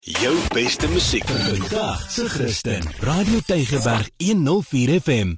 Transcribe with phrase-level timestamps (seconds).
[0.00, 2.82] Jou beste musiek Vandag se Christen.
[3.00, 5.34] Radio Tygerberg 104 FM.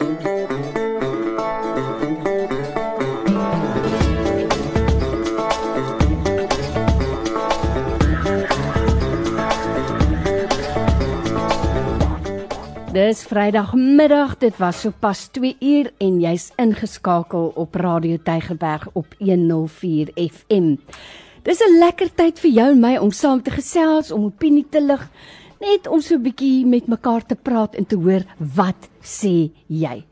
[12.93, 20.11] Dis Vrydagmiddag, dit was sopas 2 uur en jy's ingeskakel op Radio Tygerberg op 104
[20.15, 20.75] FM.
[21.43, 24.81] Dis 'n lekker tyd vir jou en my om saam te gesels, om opinie te
[24.81, 25.03] lig,
[25.61, 30.05] net om so 'n bietjie met mekaar te praat en te hoor wat sê jy.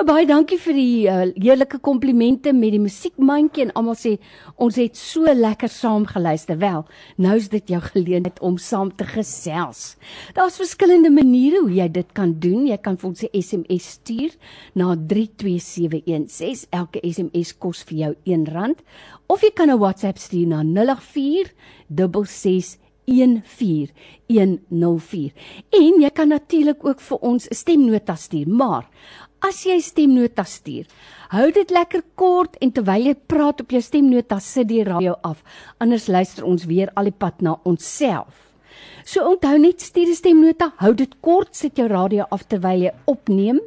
[0.00, 4.14] Baie dankie vir die uh, heerlike komplimente met die musiekmandjie en almal sê
[4.56, 6.56] ons het so lekker saam geluister.
[6.56, 6.86] Wel,
[7.20, 9.98] nou is dit jou geleentheid om saam te gesels.
[10.38, 12.64] Daar's verskillende maniere hoe jy dit kan doen.
[12.70, 14.32] Jy kan vir ons 'n SMS stuur
[14.72, 16.64] na 32716.
[16.72, 18.80] Elke SMS kos vir jou R1
[19.28, 21.52] of jy kan 'n WhatsApp stuur na 084
[21.88, 25.32] 66 14104.
[25.70, 28.88] En jy kan natuurlik ook vir ons 'n stemnota stuur, maar
[29.44, 30.86] as jy stemnota stuur,
[31.32, 35.42] hou dit lekker kort en terwyl jy praat op jou stemnota, sit die radio af.
[35.80, 38.48] Anders luister ons weer al die pad na onsself.
[39.04, 42.92] So onthou net stuur 'n stemnota, hou dit kort, sit jou radio af terwyl jy
[43.06, 43.60] opneem.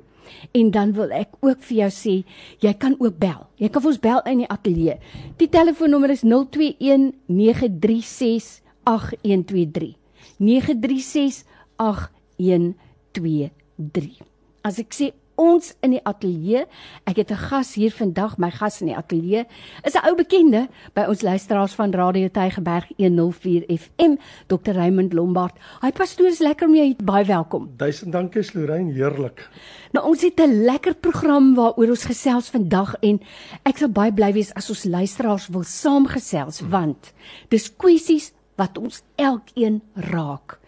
[0.53, 2.23] En dan wil ek ook vir jou sê,
[2.59, 3.47] jy kan ook bel.
[3.57, 4.97] Jy kan vir ons bel in die ateljee.
[5.37, 9.95] Die telefoonnommer is 021 936 8123
[10.39, 11.45] 936
[11.77, 16.65] 8123 As ek sê ons in die ateljee,
[17.09, 19.45] ek het 'n gas hier vandag, my gas in die ateljee
[19.83, 24.17] is 'n ou bekende by ons luisteraars van Radio Tygerberg 104 FM,
[24.47, 25.55] Dr Raymond Lombard.
[25.81, 27.69] Hy pastoor is lekker om jou hier baie welkom.
[27.77, 29.49] Duisend dankie Lorraine, heerlik.
[29.91, 33.19] Nou ons het 'n lekker program waaroor ons gesels vandag en
[33.63, 37.13] ek sal baie bly wees as ons luisteraars wil saamgesels want
[37.49, 40.59] dis kwessies wat ons elkeen raak.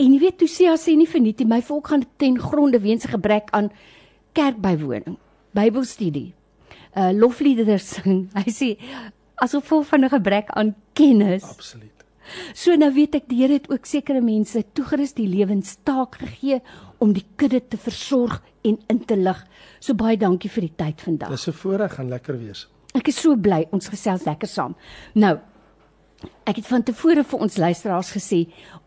[0.00, 2.80] En jy weet toe sê as hy nie verniet nie, my volk gaan ten gronde
[2.80, 3.70] weens 'n gebrek aan
[4.32, 5.18] kerkbywoning,
[5.52, 6.32] Bybelstudie,
[6.96, 8.30] uh lofliedere sing.
[8.44, 8.68] Hy sê
[9.36, 11.44] as gevolg van 'n gebrek aan kennis.
[11.44, 12.00] Absoluut.
[12.54, 16.60] So nou weet ek die Here het ook sekere mense toegerus die lewenstaak gegee
[16.98, 19.46] om die kudde te versorg en in te lig.
[19.80, 21.30] So baie dankie vir die tyd vandag.
[21.30, 22.68] Dis 'n voorreg en lekker wees.
[22.94, 24.74] Ek is so bly ons gesels lekker saam.
[25.14, 25.38] Nou,
[26.44, 28.40] Ek het van tevore vir ons luisteraars gesê,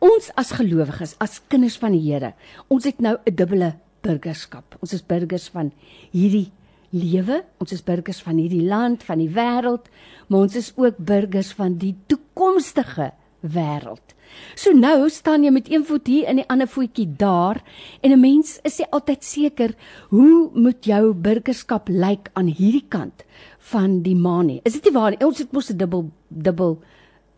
[0.03, 2.33] ons as gelowiges, as kinders van die Here,
[2.69, 4.75] ons het nou 'n dubbele burgerskap.
[4.81, 5.71] Ons is burgers van
[6.11, 6.51] hierdie
[6.91, 9.89] lewe, ons is burgers van hierdie land, van die wêreld,
[10.27, 13.11] maar ons is ook burgers van die toekomstige
[13.41, 14.13] wêreld.
[14.55, 17.61] So nou staan jy met een voet hier en die ander voetjie daar
[18.01, 19.75] en 'n mens is nie altyd seker
[20.09, 23.23] hoe moet jou burgerskap lyk aan hierdie kant
[23.59, 24.61] van die maan nie.
[24.63, 25.25] Is dit nie waar nie?
[25.25, 26.81] Ons het mos 'n dubbel dubbel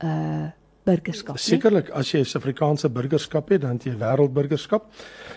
[0.03, 0.51] uh
[0.85, 1.39] burgerskap.
[1.41, 4.83] Sekerlik as jy 'n Suid-Afrikaanse burgerskap het, dan het jy wêreldburgerskap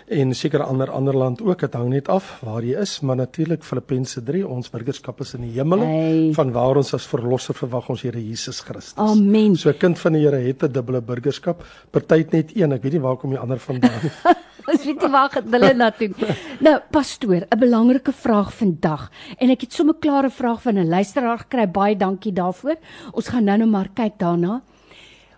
[0.09, 1.61] en seker ander ander land ook.
[1.61, 5.41] Dit hang net af waar jy is, maar natuurlik Filippense 3, ons burgerskap is in
[5.43, 6.33] die hemel Hey.
[6.35, 8.99] van waar ons as verlosser verwag ons Here Jesus Christus.
[8.99, 9.57] Amen.
[9.57, 12.73] So 'n kind van die Here het 'n dubbele burgerskap, partyt net een.
[12.73, 14.11] Ek weet nie waar kom die ander vandaan nie.
[14.69, 16.11] Ons weet nie waar gaan hulle na toe.
[16.67, 20.89] Nou, pastoor, 'n belangrike vraag vandag en ek het sommer 'n klare vraag van 'n
[20.89, 21.67] luisteraar gekry.
[21.67, 22.77] Baie dankie daarvoor.
[23.13, 24.63] Ons gaan nou nou maar kyk daarna.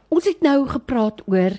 [0.08, 1.52] Ons het nou gepraat oor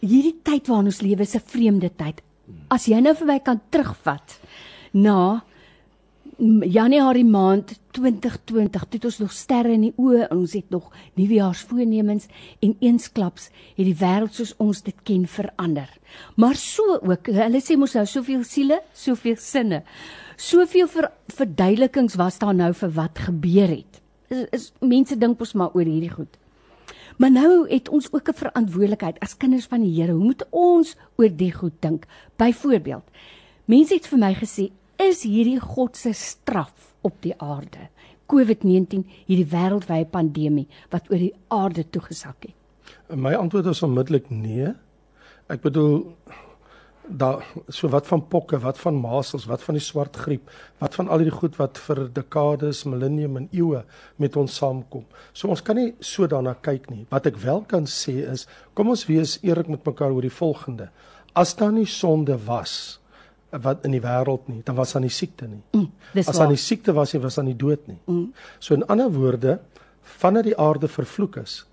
[0.00, 2.20] hierdie tyd waarin ons lewe is 'n vreemde tyd.
[2.68, 4.38] As jy nou vir my kan terugvat
[4.92, 5.42] na
[6.64, 10.90] Januarie maand 2020, toe het ons nog sterre in die oë en ons het nog
[11.18, 12.26] nuwejaarsvoornemens
[12.64, 15.88] en eensklaps het die wêreld soos ons dit ken verander.
[16.36, 19.82] Maar so ook, hulle sê mos nou soveel siele, soveel sinne.
[20.40, 24.02] Soveel ver, verduidelikings was daar nou vir wat gebeur het.
[24.30, 26.38] Is, is mense dink mos maar oor hierdie goed.
[27.20, 30.12] Maar nou het ons ook 'n verantwoordelikheid as kinders van die Here.
[30.12, 32.06] Hoe moet ons oor die goed dink?
[32.36, 33.04] Byvoorbeeld,
[33.64, 37.88] mense het vir my gesê, is hierdie God se straf op die aarde?
[38.30, 42.56] COVID-19, hierdie wêreldwye pandemie wat oor die aarde toegesak het.
[43.10, 44.70] My antwoord is onmiddellik nee.
[45.50, 46.04] Ek bedoel
[47.10, 51.08] daar so wat van pokke, wat van masels, wat van die swart griep, wat van
[51.08, 53.82] al hierdie goed wat vir dekades, millennium en eeue
[54.22, 55.04] met ons saamkom.
[55.32, 57.06] So ons kan nie so daarna kyk nie.
[57.10, 58.46] Wat ek wel kan sê is,
[58.78, 60.90] kom ons wees eerlik met mekaar oor die volgende.
[61.34, 62.99] As daar nie sonde was
[63.50, 65.62] wat in die wêreld nie, dan was daar nie siekte nie.
[65.74, 66.38] Mm, As waar.
[66.44, 67.98] daar nie siekte was nie, was daar nie dood nie.
[68.06, 68.32] Mm.
[68.58, 69.58] So in ander woorde,
[70.20, 71.64] vandat die aarde vervloek is,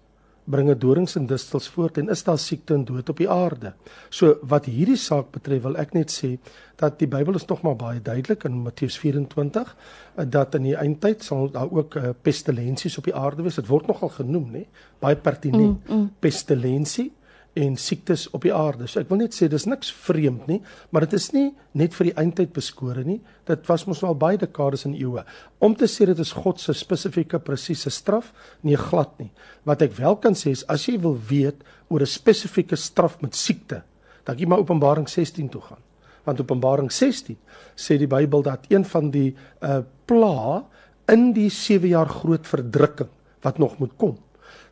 [0.47, 3.74] bringe dorings en distels voort en is daar siekte en dood op die aarde.
[4.09, 6.38] So wat hierdie saak betref, wil ek net sê
[6.79, 10.77] dat die Bybel is tog maar baie duidelik in Matteus 24 eh, dat in die
[10.80, 13.59] eindtyd sal daar ook uh, pestilensies op die aarde wees.
[13.59, 14.63] Dit word nogal genoem, nê?
[15.03, 15.81] Baie pertinent.
[15.83, 16.09] Mm, mm.
[16.23, 17.12] Pestilensie
[17.57, 18.88] en siektes op die aarde.
[18.88, 20.59] So ek wil net sê dis niks vreemd nie,
[20.92, 23.19] maar dit is nie net vir die eindtyd beskore nie.
[23.50, 25.24] Dit was mos al baie dekades en eeue.
[25.63, 28.31] Om te sê dit is God se spesifieke presiese straf,
[28.68, 29.31] nee glad nie.
[29.68, 33.36] Wat ek wel kan sê is as jy wil weet oor 'n spesifieke straf met
[33.36, 33.83] siekte,
[34.25, 35.83] dan jy maar Openbaring 16 toe gaan.
[36.25, 37.38] Want Openbaring 16
[37.75, 40.63] sê die Bybel dat een van die uh pla
[41.07, 43.09] in die 7 jaar groot verdrukking
[43.42, 44.18] wat nog moet kom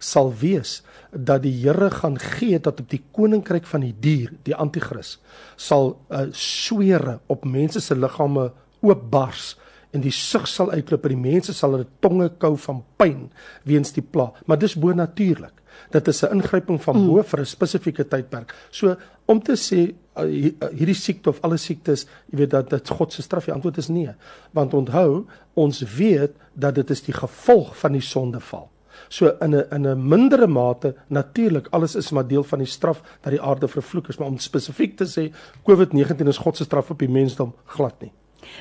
[0.06, 0.80] sal wees
[1.12, 5.18] dat die Here gaan gee dat op die koninkryk van die dier, die anti-kris,
[5.56, 8.52] sal uh, swere op mense se liggame
[8.86, 9.54] oopbars
[9.96, 13.30] en die sug sal uitloop en die mense sal hulle tonge kou van pyn
[13.68, 14.32] weens die pla.
[14.46, 15.64] Maar dis bo natuurlik.
[15.92, 18.54] Dit is 'n ingryping van bo vir 'n spesifieke tydperk.
[18.72, 20.24] So om te sê uh,
[20.72, 23.88] hierdie siekte of alle siektes, jy weet dat dit God se straf, die antwoord is
[23.88, 24.14] nee.
[24.52, 28.70] Want onthou, ons weet dat dit is die gevolg van die sondeval.
[29.10, 33.02] So in 'n in 'n mindere mate natuurlik alles is maar deel van die straf
[33.22, 36.90] dat die aarde vervloek is, maar om spesifiek te sê COVID-19 is God se straf
[36.90, 38.12] op die mensdom glad nie.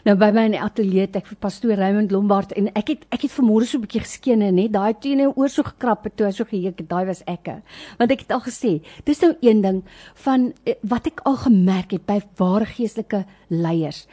[0.04, 3.26] Nou by my in die ateljee ek vir pastoor Raymond Lombard en ek het ek
[3.26, 6.16] het vanmôre so 'n bietjie geskeen en net daai toe nou oor so gekrap het
[6.16, 7.62] toe hy so geheek het daai was ekke
[7.98, 9.82] want ek het al gesê dis nou een ding
[10.14, 14.06] van eh, wat ek al gemerk het by ware geestelike leiers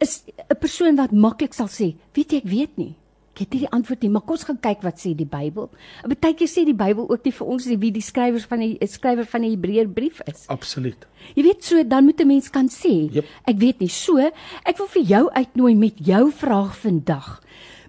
[0.00, 2.96] is 'n persoon wat maklik sal sê weet jy ek weet nie
[3.40, 5.70] Ek het nie die antwoord nie, maar kom ons gaan kyk wat sê die Bybel.
[6.04, 9.24] Partykeer sê die Bybel ook nie vir ons nie wie die skrywers van die skrywer
[9.24, 10.42] van die Hebreërbrief is.
[10.52, 11.06] Absoluut.
[11.38, 13.24] Jy weet so dan moet 'n mens kan sê, yep.
[13.48, 17.40] ek weet nie so, ek wil vir jou uitnooi met jou vraag vandag.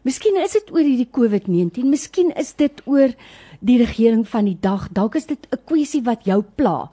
[0.03, 3.12] Miskien is dit oor hierdie COVID-19, miskien is dit oor
[3.59, 4.88] die regering van die dag.
[4.89, 6.89] Dalk is dit 'n kwessie wat jou pla.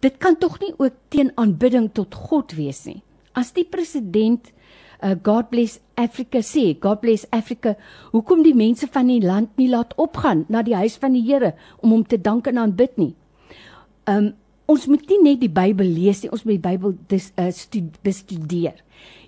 [0.00, 3.02] Dit kan tog nie ook teen aanbidding tot God wees nie.
[3.32, 4.52] As die president
[5.02, 7.74] uh, God bless Africa sê, God bless Africa,
[8.12, 11.54] hoekom die mense van die land nie laat opgaan na die huis van die Here
[11.80, 13.12] om hom te dank en aanbid nie.
[14.10, 14.32] Um
[14.72, 17.50] ons moet nie net die Bybel lees nie, ons moet die Bybel dis uh,
[18.06, 18.78] bestudeer.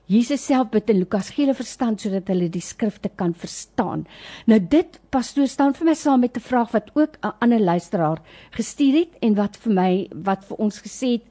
[0.09, 4.05] Jesus self bid in Lukas gee hulle verstand sodat hulle die skrifte kan verstaan.
[4.49, 8.21] Nou dit pastoor staan vir my saam met 'n vraag wat ook 'n ander luisteraar
[8.53, 11.27] gestuur het en wat vir my wat vir ons gesê het,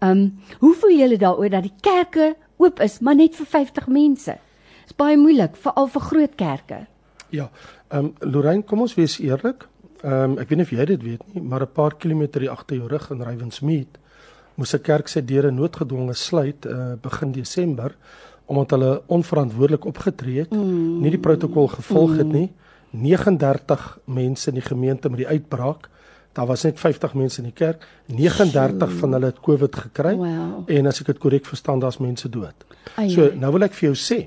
[0.00, 4.34] um hoe voel julle daaroor dat die kerke oop is, maar net vir 50 mense.
[4.34, 6.86] Dit is baie moeilik, veral vir groot kerke.
[7.30, 7.50] Ja.
[7.88, 9.68] Ehm um, Lorraine, kom ons wees eerlik.
[10.02, 12.50] Ehm um, ek weet nie of jy dit weet nie, maar 'n paar kilometer hier
[12.50, 13.98] agter jou rug in Rywensmeet
[14.58, 17.94] moes 'n kerk sy deure noodgedwonge sluit uh, begin Desember
[18.46, 21.00] omdat hulle onverantwoordelik opgetree het, mm.
[21.02, 22.18] nie die protokol gevolg mm.
[22.18, 22.48] het nie.
[22.90, 25.90] 39 mense in die gemeente met die uitbraak
[26.38, 27.86] Daar was net 50 mense in die kerk.
[28.06, 30.12] 39 van hulle het COVID gekry.
[30.14, 30.60] Wow.
[30.70, 32.66] En as ek dit korrek verstaan, daar's mense dood.
[32.94, 34.18] Ai, so, nou wil ek vir jou sê,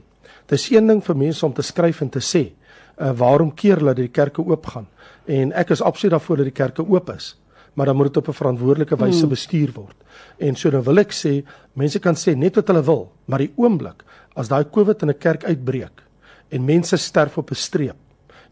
[0.52, 3.94] dis een ding vir mense om te skryf en te sê, uh, waarom keer hulle
[3.96, 4.90] dat die kerke oop gaan?
[5.24, 7.32] En ek is absoluut daarvoor dat die kerke oop is,
[7.80, 9.32] maar dan moet dit op 'n verantwoordelike wyse hmm.
[9.38, 9.96] bestuur word.
[10.38, 11.46] En so dan wil ek sê,
[11.80, 14.04] mense kan sê net wat hulle wil, maar die oomblik
[14.36, 16.04] as daai COVID in 'n kerk uitbreek
[16.52, 17.96] en mense sterf op 'n streep.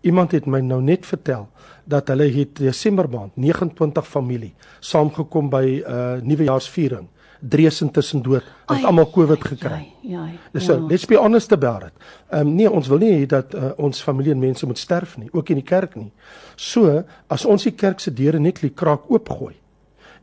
[0.01, 1.47] Iemand het my nou net vertel
[1.89, 7.07] dat hulle het Desember maand 29 familie saamgekom by 'n uh, nuwejaarsviering.
[7.39, 8.43] Drees intussen dood.
[8.65, 9.93] Het almal COVID gekry.
[10.01, 10.31] Ja, ja.
[10.51, 11.93] Dis so, let's be honest about it.
[12.29, 15.17] Ehm um, nee, ons wil nie hê dat uh, ons familie en mense moet sterf
[15.17, 16.11] nie, ook in die kerk nie.
[16.55, 19.55] So, as ons die kerk se deure net lie kraak oopgooi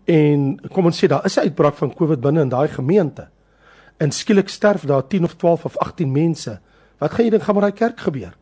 [0.06, 3.28] en kom ons sê daar is 'n uitbraak van COVID binne in daai gemeente
[3.97, 6.61] en skielik sterf daar 10 of 12 of 18 mense.
[6.99, 8.37] Wat gaan jy dink gaan met daai kerk gebeur?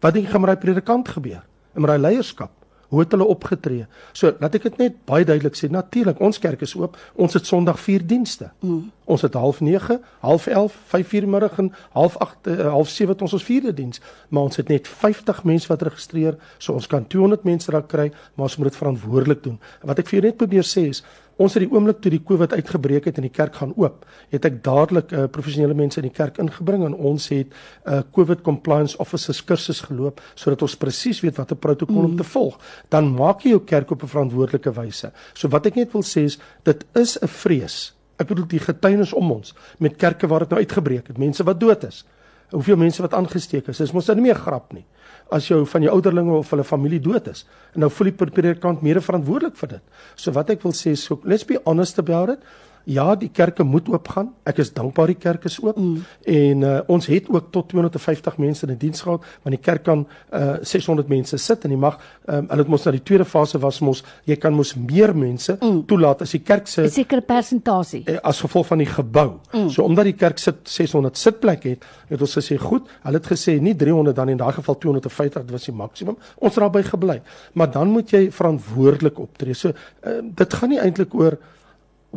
[0.00, 1.42] Wat dink jy gaan met daai predikant gebeur?
[1.74, 2.52] En met daai leierskap?
[2.88, 3.84] Hoe het hulle opgetree?
[4.16, 5.68] So, laat ek dit net baie duidelik sê.
[5.68, 6.96] Natuurlik, ons kerk is oop.
[7.20, 8.48] Ons het Sondag vier dienste.
[8.64, 8.86] Mm.
[9.04, 14.00] Ons het 09:30, 11:30, 5:00 middag en 08:30, uh, 07:30 het ons ons vierde diens.
[14.28, 18.08] Maar ons het net 50 mense wat registreer, so ons kan 200 mense daar kry,
[18.34, 19.60] maar ons moet dit verantwoordelik doen.
[19.82, 21.04] En wat ek vir jou net probeer sê is,
[21.38, 24.46] Ons het die oomblik toe die COVID uitgebreek het en die kerk gaan oop, het
[24.48, 27.54] ek dadelik uh, professionele mense in die kerk ingebring en ons het 'n
[27.86, 32.04] uh, COVID compliance officers kursus geloop sodat ons presies weet watter protokol mm.
[32.10, 32.58] om te volg.
[32.88, 35.12] Dan maak jy jou kerk op 'n verantwoordelike wyse.
[35.34, 37.94] So wat ek net wil sê is dit is 'n vrees.
[38.18, 41.60] Ek bedoel die getuienis om ons met kerke waar dit nou uitgebreek het, mense wat
[41.60, 42.04] dood is.
[42.50, 43.80] Hoeveel mense wat aangesteek is.
[43.82, 44.86] Dis mos nou nie meer grap nie
[45.34, 47.44] as jou van jou ouderlinge of hulle familie dood is.
[47.76, 49.82] En nou voel die predikant meer verantwoordelik vir dit.
[50.16, 52.46] So wat ek wil sê is so let's be honest about it.
[52.88, 54.30] Ja, die kerke moet oopgaan.
[54.48, 55.76] Ek is dankbaar die kerk is oop.
[55.76, 56.04] Mm.
[56.32, 59.82] En uh, ons het ook tot 250 mense in die diens gehad, want die kerk
[59.84, 63.26] kan uh, 600 mense sit en die mag um, hulle het mos na die tweede
[63.28, 65.82] fase was mos jy kan mos meer mense mm.
[65.90, 69.26] toelaat as die kerk se 'n sekere persentasie uh, as gevolg van die gebou.
[69.52, 69.68] Mm.
[69.74, 73.58] So omdat die kerk sit 600 sitplekke het, het ons gesê goed, hulle het gesê
[73.60, 76.16] nie 300 dan in daai geval 250 dit was die maksimum.
[76.40, 77.20] Ons het daarby gebly.
[77.52, 79.54] Maar dan moet jy verantwoordelik optree.
[79.54, 81.36] So uh, dit gaan nie eintlik oor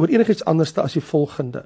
[0.01, 1.65] oor enigiets anders as die volgende.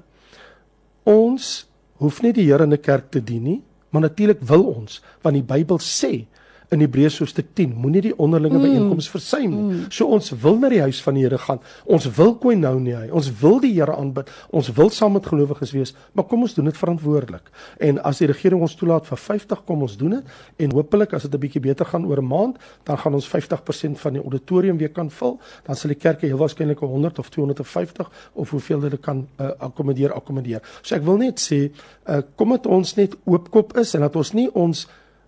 [1.08, 1.66] Ons
[2.02, 5.34] hoef nie die Here in 'n kerk te dien nie, maar natuurlik wil ons, want
[5.34, 6.26] die Bybel sê
[6.74, 8.64] in Hebreërs hoofstuk 10, moenie die onderlinge mm.
[8.66, 9.62] byeenkomste versuim nie.
[9.62, 9.84] Mm.
[9.94, 11.60] So ons wil na die huis van die Here gaan.
[11.86, 13.04] Ons wil koinonie hê.
[13.14, 14.32] Ons wil die Here aanbid.
[14.56, 17.52] Ons wil saam met gelowiges wees, maar kom ons doen dit verantwoordelik.
[17.82, 20.34] En as die regering ons toelaat vir 50, kom ons doen dit.
[20.66, 23.98] En hopelik as dit 'n bietjie beter gaan oor 'n maand, dan gaan ons 50%
[23.98, 25.38] van die auditorium weer kan vul.
[25.66, 30.12] Dan sal die kerke heel waarskynlik 100 of 250 of hoeveel dit kan uh, akkommodeer
[30.12, 30.62] akkommodeer.
[30.82, 31.70] So ek wil net sê,
[32.08, 34.86] uh, kom dit ons net oopkop is en dat ons nie ons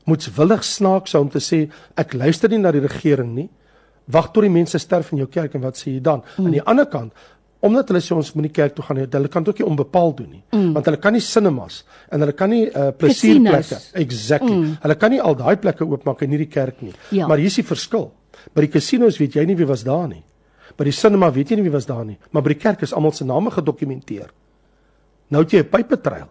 [0.08, 1.64] moetswillig snaaks om te sê
[1.96, 3.48] ek luister nie na die regering nie.
[4.08, 6.22] Wag tot die mense sterf in jou kerk en wat sê jy dan?
[6.36, 6.46] Mm.
[6.46, 7.12] Aan die ander kant
[7.60, 9.66] omdat hulle sê ons moet nie kerk toe gaan nie, hulle kan dit ook nie
[9.66, 10.42] onbepaald doen nie.
[10.54, 10.68] Mm.
[10.76, 14.54] Want hulle kan nie sinemas en hulle kan nie uh, plesierplekke exactly.
[14.54, 14.76] Mm.
[14.84, 16.94] Hulle kan nie al daai plekke oopmaak en nie die kerk nie.
[17.10, 17.26] Ja.
[17.26, 18.10] Maar hier is die verskil.
[18.54, 20.22] By die casinos weet jy nie wie was daar nie.
[20.78, 22.94] By die sinema weet jy nie wie was daar nie, maar by die kerk is
[22.94, 24.30] almal se name gedokumenteer.
[25.34, 26.28] Nou het jy 'n pypetreil.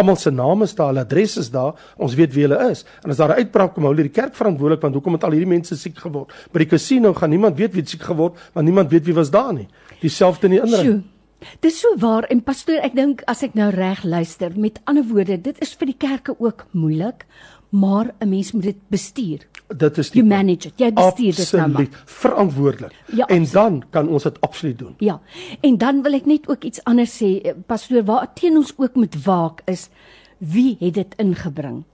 [0.00, 2.86] Almal se name is daar, hulle adres is daar, ons weet wie hulle is.
[3.04, 5.36] En as daar 'n uitbraak kom, hou hulle die kerk verantwoordelik want hoekom het al
[5.36, 6.32] hierdie mense siek geword?
[6.52, 9.52] By die casino gaan niemand weet wie siek geword, want niemand weet wie was daar
[9.52, 9.68] nie.
[10.00, 11.04] Dieselfde in die inring.
[11.60, 15.38] Dis so waar en pastoor, ek dink as ek nou reg luister, met ander woorde,
[15.40, 17.26] dit is vir die kerke ook moeilik,
[17.70, 19.46] maar 'n mens moet dit bestuur.
[19.76, 20.72] Dit is die you manage it.
[20.76, 21.86] Jy bestuur dit nou maar.
[22.04, 22.94] Verantwoordelik.
[23.14, 24.94] Ja, en dan kan ons dit absoluut doen.
[24.98, 25.20] Ja.
[25.60, 28.94] En dan wil ek net ook iets anders sê, eh, pastoor, waar teen ons ook
[28.94, 29.88] moet waak is
[30.38, 31.84] wie het dit ingebring?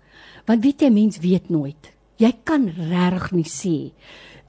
[0.44, 1.92] Want weet jy mens weet nooit.
[2.16, 3.92] Jy kan regtig nie sê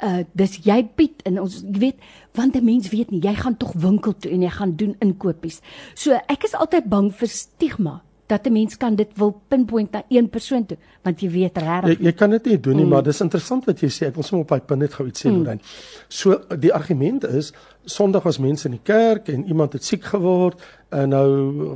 [0.03, 1.99] uh dis jy Piet en ons jy weet
[2.37, 5.61] want 'n mens weet nie jy gaan tog winkel toe en jy gaan doen inkopies.
[5.95, 10.03] So ek is altyd bang vir stigma dat 'n mens kan dit wil pinpoint na
[10.09, 11.97] een persoon toe want jy weet regtig.
[11.99, 12.89] jy, jy kan dit nie doen nie mm.
[12.89, 14.07] maar dis interessant wat jy sê.
[14.07, 15.37] Ek wil sommer op daai punt net gou iets sê mm.
[15.37, 15.61] Lorraine.
[16.07, 17.53] So die argument is
[17.85, 21.27] sonderdag was mense in die kerk en iemand het siek geword en nou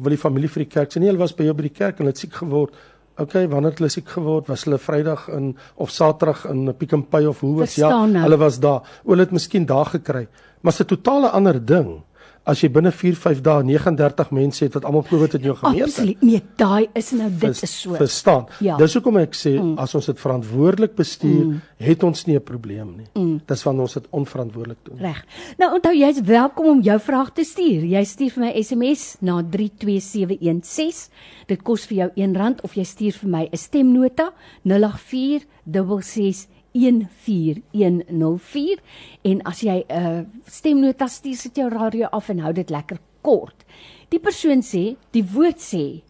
[0.01, 1.99] wil die familie vir die kerk sê nee hulle was by jou by die kerk
[1.99, 2.75] en hulle het siek geword.
[3.19, 4.47] OK wanneer hulle siek geword?
[4.47, 8.23] Was hulle Vrydag in of Saterdag in Pick n Pay of hoe was ja nou.
[8.23, 8.81] hulle was daar.
[9.03, 10.27] O hulle het miskien daar gekry.
[10.61, 12.03] Maar 'n totale ander ding
[12.51, 15.87] as jy binne 4 5 dae 39 mense het wat almal COVID in jou gemeente.
[15.87, 16.23] Absoluut.
[16.25, 17.95] Nee, daai is nou dit Vers, is so.
[17.99, 18.47] Verstaan.
[18.63, 18.77] Ja.
[18.81, 19.73] Dis hoekom ek sê mm.
[19.81, 21.61] as ons dit verantwoordelik bestuur, mm.
[21.87, 23.07] het ons nie 'n probleem nie.
[23.15, 23.41] Mm.
[23.47, 24.97] Dis wanneer ons dit onverantwoordelik doen.
[24.99, 25.25] Reg.
[25.57, 27.85] Nou onthou jy's welkom om jou vraag te stuur.
[27.85, 31.09] Jy stuur vir my SMS na 32716.
[31.47, 38.79] Dit kos vir jou R1 of jy stuur vir my 'n stemnota 084 66 14104
[39.21, 42.97] en as jy 'n uh, stemnota stuur sit jou radio af en hou dit lekker
[43.21, 43.65] kort.
[44.09, 46.01] Die persoon sê, die woord sê,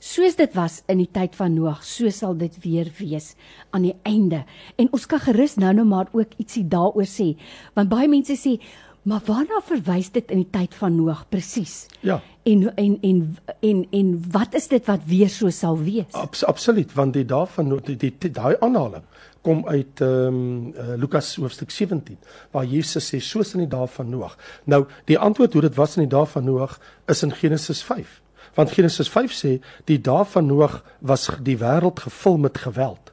[0.00, 3.34] soos dit was in die tyd van Noag, so sal dit weer wees
[3.70, 4.44] aan die einde.
[4.80, 7.34] En ons kan gerus nou nou maar ook ietsie daaroor sê,
[7.76, 8.56] want baie mense sê,
[9.04, 11.86] maar waarna verwys dit in die tyd van Noag presies?
[12.00, 12.20] Ja.
[12.48, 13.20] En en en
[13.60, 16.12] en en wat is dit wat weer so sal wees?
[16.12, 19.04] Abs, absoluut, want die daarvan die die daai aanhaling
[19.40, 22.18] kom uit ehm um, uh, Lukas hoofstuk 17
[22.50, 24.36] waar Jesus sê soos in die dae van Noag.
[24.64, 28.20] Nou die antwoord hoe dit was in die dae van Noag is in Genesis 5.
[28.54, 29.52] Want Genesis 5 sê
[29.88, 33.12] die dae van Noag was die wêreld gevul met geweld.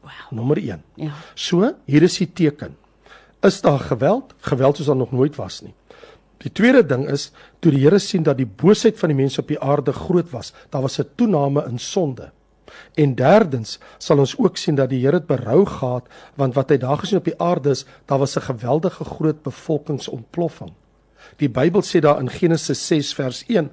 [0.00, 0.30] Wow.
[0.30, 0.82] Nommer 1.
[0.94, 1.12] Ja.
[1.34, 2.76] So, hier is die teken.
[3.44, 4.34] Is daar geweld?
[4.40, 5.74] Geweld soos daar nog nooit was nie.
[6.40, 9.48] Die tweede ding is toe die Here sien dat die boosheid van die mense op
[9.48, 12.32] die aarde groot was, daar was 'n toename in sonde.
[12.94, 16.76] En derdens sal ons ook sien dat die Here dit berou gehad want wat hy
[16.76, 20.72] daar gesien op die aarde is, daar was 'n geweldige groot bevolkingsontploffing.
[21.36, 23.70] Die Bybel sê daar in Genesis 6 vers 1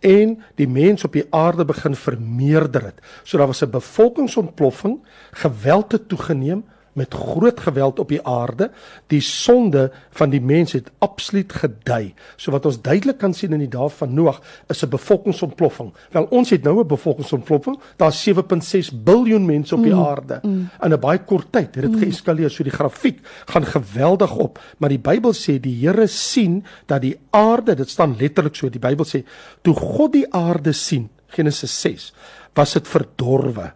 [0.00, 3.00] en die mens op die aarde begin vermeerder het.
[3.22, 5.00] So daar was 'n bevolkingsontploffing,
[5.32, 8.70] geweld het toegeneem, met groot geweld op die aarde.
[9.06, 12.14] Die sonde van die mens het absoluut gedui.
[12.36, 15.92] So wat ons duidelik kan sien in die dae van Noag is 'n bevolkingsontploffing.
[16.10, 17.78] Wel ons het nou 'n bevolkingsontploffing.
[17.96, 20.38] Daar's 7.6 miljard mense op die mm, aarde.
[20.42, 20.68] Mm.
[20.82, 21.98] In 'n baie kort tyd het dit mm.
[21.98, 22.50] geeskaleer.
[22.50, 24.58] So die grafiek gaan geweldig op.
[24.78, 28.82] Maar die Bybel sê die Here sien dat die aarde, dit staan letterlik so, die
[28.82, 29.24] Bybel sê
[29.62, 32.12] toe God die aarde sien, Genesis 6,
[32.54, 33.72] was dit verdorwe.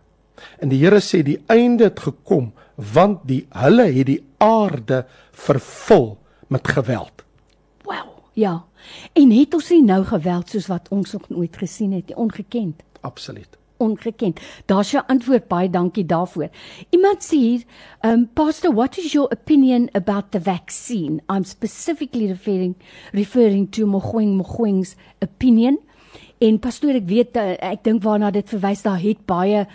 [0.59, 6.19] En die Here sê die einde het gekom want die hulle het die aarde vervul
[6.49, 7.25] met geweld.
[7.85, 8.19] Wow.
[8.33, 8.65] ja.
[9.13, 12.83] En het ons nie nou geweld soos wat ons nog nooit gesien het nie, ongekend.
[13.01, 13.59] Absoluut.
[13.83, 14.41] ongekend.
[14.71, 16.51] Daar's jou antwoord baie dankie daarvoor.
[16.95, 17.65] Iemand sê hier,
[18.07, 21.21] um pastor, what is your opinion about the vaccine?
[21.29, 22.77] I'm specifically referring
[23.13, 25.81] referring to Mogoeng Mogoeng's opinion.
[26.43, 29.67] En pastoor, ek weet uh, ek dink waarna dit verwys, daar het baie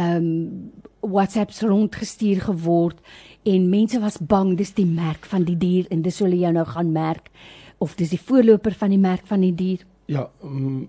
[0.00, 0.72] um
[1.04, 3.00] WhatsApps rondgestuur geword
[3.44, 6.64] en mense was bang dis die merk van die dier en dis hulle jou nou
[6.64, 7.30] gaan merk
[7.78, 9.84] of dis die voorloper van die merk van die dier.
[10.06, 10.88] Ja, um,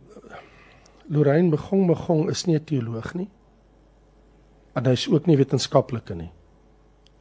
[1.08, 3.30] Lorraine Begong Begong is nie 'n teoloog nie.
[4.76, 6.32] En hy is ook nie wetenskaplike nie.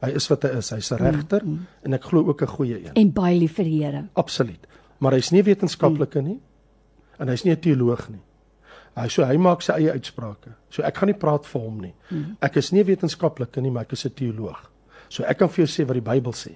[0.03, 0.69] Hy is wat hy is.
[0.69, 1.67] Hy's 'n regter mm, mm.
[1.83, 2.93] en ek glo ook 'n goeie een.
[2.93, 4.05] En baie lief vir die Here.
[4.13, 4.67] Absoluut.
[4.99, 6.27] Maar hy's nie wetenskaplike mm.
[6.27, 6.39] nie
[7.19, 8.24] en hy's nie 'n teoloog nie.
[8.95, 10.53] Hy so hy maak sy eie uitsprake.
[10.71, 11.93] So ek gaan nie praat vir hom nie.
[12.09, 12.37] Mm.
[12.41, 14.71] Ek is nie wetenskaplike nie, maar ek is 'n teoloog.
[15.09, 16.55] So ek kan vir jou sê wat die Bybel sê.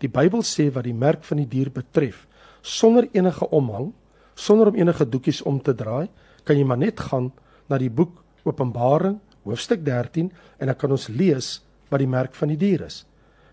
[0.00, 2.26] Die Bybel sê wat die merk van die dier betref,
[2.62, 3.92] sonder enige omhang,
[4.34, 6.08] sonder om enige doekies om te draai,
[6.44, 7.32] kan jy maar net gaan
[7.68, 12.48] na die boek Openbaring hoofstuk 13 en dan kan ons lees wat die merk van
[12.48, 13.04] die dier is.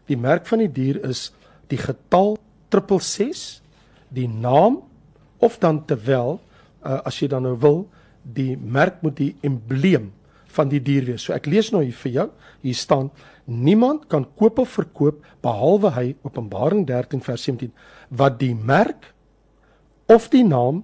[0.08, 1.32] Die merk van die dier is
[1.72, 2.38] die getal
[2.72, 3.62] 666,
[4.10, 4.82] die naam
[5.44, 6.39] of dan terwyl
[6.84, 7.88] uh, as jy dan nou wil,
[8.24, 10.12] die merk moet die embleem
[10.57, 11.25] van die dier wees.
[11.27, 12.27] So ek lees nou hier vir jou.
[12.63, 13.12] Hier staan:
[13.46, 17.72] Niemand kan koop of verkoop behalwe hy Openbaring 13 vers 17
[18.10, 19.13] wat die merk
[20.07, 20.84] of die naam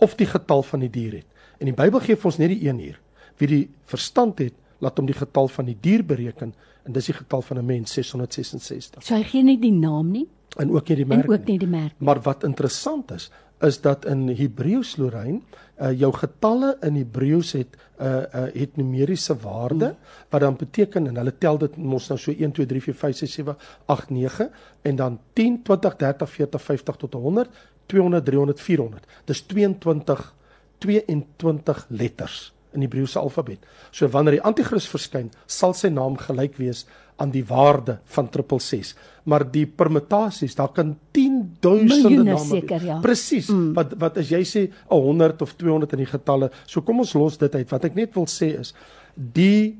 [0.00, 1.26] of die getal van die dier het.
[1.60, 2.98] En die Bybel gee vir ons net die een hier.
[3.40, 6.52] Wie die verstand het, laat hom die getal van die dier bereken
[6.86, 9.04] en dis die getal van 'n mens 666.
[9.04, 11.58] So hy gee nie die naam nie en ook nie die merk en ook nie
[11.58, 11.94] die merk.
[11.98, 12.06] Nie.
[12.06, 13.30] Maar wat interessant is,
[13.64, 15.40] is dat in Hebreëus Lorraine
[15.80, 19.96] uh, jou getalle in Hebreëus het uh, uh het numeriese waarde hmm.
[20.30, 23.16] wat dan beteken en hulle tel dit mos nou so 1 2 3 4 5
[23.16, 24.50] 6 7 8 9
[24.82, 27.48] en dan 10 20 30 40 50 tot 100
[27.86, 30.34] 200 300 400 dis 22
[30.78, 33.64] 22 letters in die Hebreëse alfabet.
[33.90, 36.84] So wanneer die anti-kris verskyn, sal sy naam gelyk wees
[37.16, 39.14] aan die waarde van 666.
[39.26, 42.98] Maar die permutasies, daar kan 10000 name seker, ja.
[43.02, 43.48] Presies.
[43.48, 43.72] Mm.
[43.74, 47.38] Wat wat as jy sê 100 of 200 in die getalle, so kom ons los
[47.40, 47.66] dit uit.
[47.72, 48.74] Wat ek net wil sê is
[49.16, 49.78] die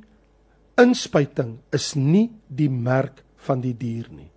[0.81, 4.31] inspuiting is nie die merk van die dier nie.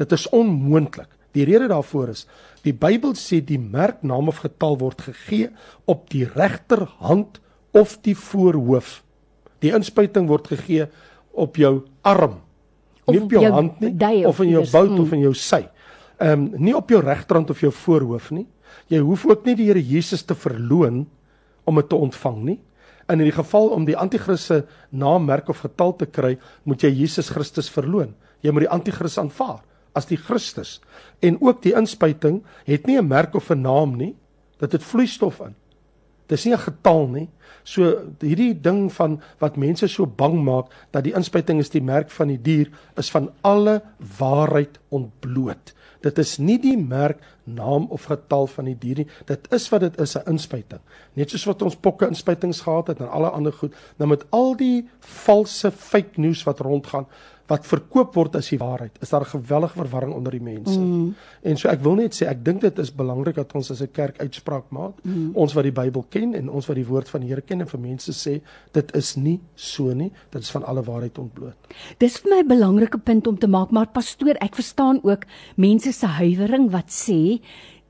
[0.00, 1.08] Dit is onmoontlik.
[1.36, 2.24] Die rede daarvoor is
[2.64, 5.52] die Bybel sê die merk naam of getal word gegee
[5.88, 7.38] op die regterhand
[7.76, 9.00] of die voorhoof.
[9.62, 10.88] Die inspuiting word gegee
[11.32, 12.40] op jou arm.
[13.04, 13.92] Of nie op jou, jou hand nie
[14.24, 15.00] of, of in jou bout mm.
[15.00, 15.62] of in jou sy.
[16.20, 18.46] Ehm um, nie op jou regterhand of jou voorhoof nie.
[18.88, 21.06] Jy hoef ook nie die Here Jesus te verloon
[21.64, 22.58] om dit te ontvang nie.
[23.10, 26.92] En in die geval om die anti-kris se naammerk of getal te kry, moet jy
[27.02, 28.14] Jesus Christus verloon.
[28.42, 29.62] Jy moet die anti-kris aanvaar
[29.98, 30.78] as die Christus.
[31.18, 34.14] En ook die inspuiting het nie 'n merk of 'n naam nie.
[34.58, 35.54] Dit het vloeistof in.
[36.30, 37.28] Dis nie 'n getal nie.
[37.64, 37.82] So
[38.20, 42.28] hierdie ding van wat mense so bang maak dat die inspuiting is die merk van
[42.28, 43.82] die dier is van alle
[44.18, 45.74] waarheid ontbloot.
[46.00, 49.08] Dit is nie die merk, naam of getal van die dier nie.
[49.28, 50.80] Dit is wat dit is, 'n inspuiting.
[51.14, 54.56] Net soos wat ons pokke inspuitings gehad het en alle ander goed, nou met al
[54.56, 57.06] die valse fake news wat rondgaan,
[57.50, 58.98] wat verkoop word as die waarheid.
[59.02, 60.78] Is daar 'n gewellige verwarring onder die mense.
[60.78, 61.14] Mm.
[61.42, 63.90] En so ek wil net sê ek dink dit is belangrik dat ons as 'n
[63.92, 64.94] kerk uitspraak maak.
[65.02, 65.30] Mm.
[65.34, 67.66] Ons wat die Bybel ken en ons wat die woord van die Here ken en
[67.66, 68.40] vir mense sê
[68.72, 70.12] dit is nie so nie.
[70.30, 71.56] Dit is van alle waarheid ontbloot.
[71.98, 75.24] Dis vir my 'n belangrike punt om te maak, maar pastoor, ek verstaan ook
[75.56, 77.40] mense se huiwering wat sê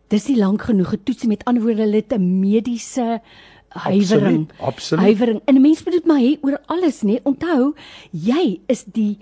[0.08, 3.20] dis nie lank genoeg getoets met ander woorde hulle het 'n mediese
[3.70, 4.48] huiwering.
[4.48, 4.60] Absoluut.
[4.60, 5.04] Absoluut.
[5.04, 5.40] Huiwering.
[5.44, 7.22] En 'n mens moet dit maar hê oor alles, nê?
[7.22, 7.74] Onthou,
[8.10, 9.18] jy is die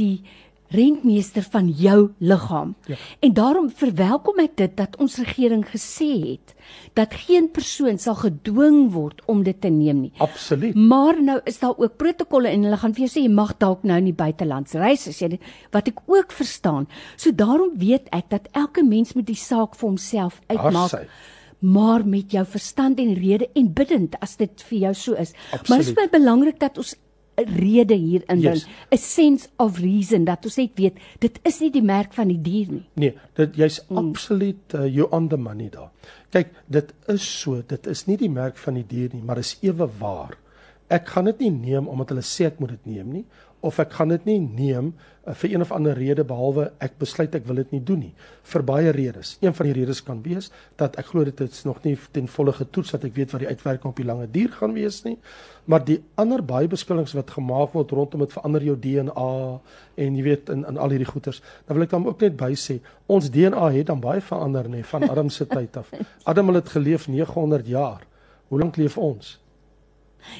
[0.00, 0.20] die
[0.68, 2.74] rentmeester van jou liggaam.
[2.86, 2.96] Ja.
[3.20, 6.54] En daarom verwelkom ek dit dat ons regering gesê het
[6.98, 10.12] dat geen persoon sal gedwing word om dit te neem nie.
[10.18, 10.74] Absoluut.
[10.74, 13.86] Maar nou is daar ook protokolle en hulle gaan vir jou sê jy mag dalk
[13.86, 16.90] nou in die buiteland reis as jy dit wat ek ook verstaan.
[17.16, 21.06] So daarom weet ek dat elke mens moet die saak vir homself uitmaak.
[21.66, 25.32] Maar met jou verstand en rede en bidend as dit vir jou so is.
[25.32, 25.68] Absoluut.
[25.68, 26.96] Maar dit is baie belangrik dat ons
[27.36, 28.66] rede hier in bring, yes.
[28.92, 32.40] a sense of reason dat ons net weet dit is nie die merk van die
[32.40, 32.84] dier nie.
[32.94, 34.00] Nee, dit jy's mm.
[34.00, 35.92] absoluut uh, you on the money daar.
[36.34, 39.56] Kyk, dit is so, dit is nie die merk van die dier nie, maar is
[39.64, 40.36] ewe waar.
[40.92, 43.26] Ek gaan dit nie neem omdat hulle sê ek moet dit neem nie
[43.66, 44.92] of ek gaan dit nie neem
[45.34, 48.12] vir een of ander rede behalwe ek besluit ek wil dit nie doen nie
[48.46, 49.36] vir baie redes.
[49.42, 52.52] Een van die redes kan wees dat ek glo dit is nog nie ten volle
[52.54, 55.16] getoets dat ek weet wat die uitwerking op die lange duur gaan wees nie.
[55.66, 59.30] Maar die ander baie beskuldings wat gemaak word rondom dit verander jou DNA
[60.04, 61.42] en jy weet in in al hierdie goeters.
[61.66, 64.84] Dan wil ek dan ook net by sê ons DNA het dan baie verander nê
[64.86, 65.90] van Adam se tyd af.
[66.24, 68.06] Adam het geleef 900 jaar.
[68.48, 69.36] Hoe lank leef ons?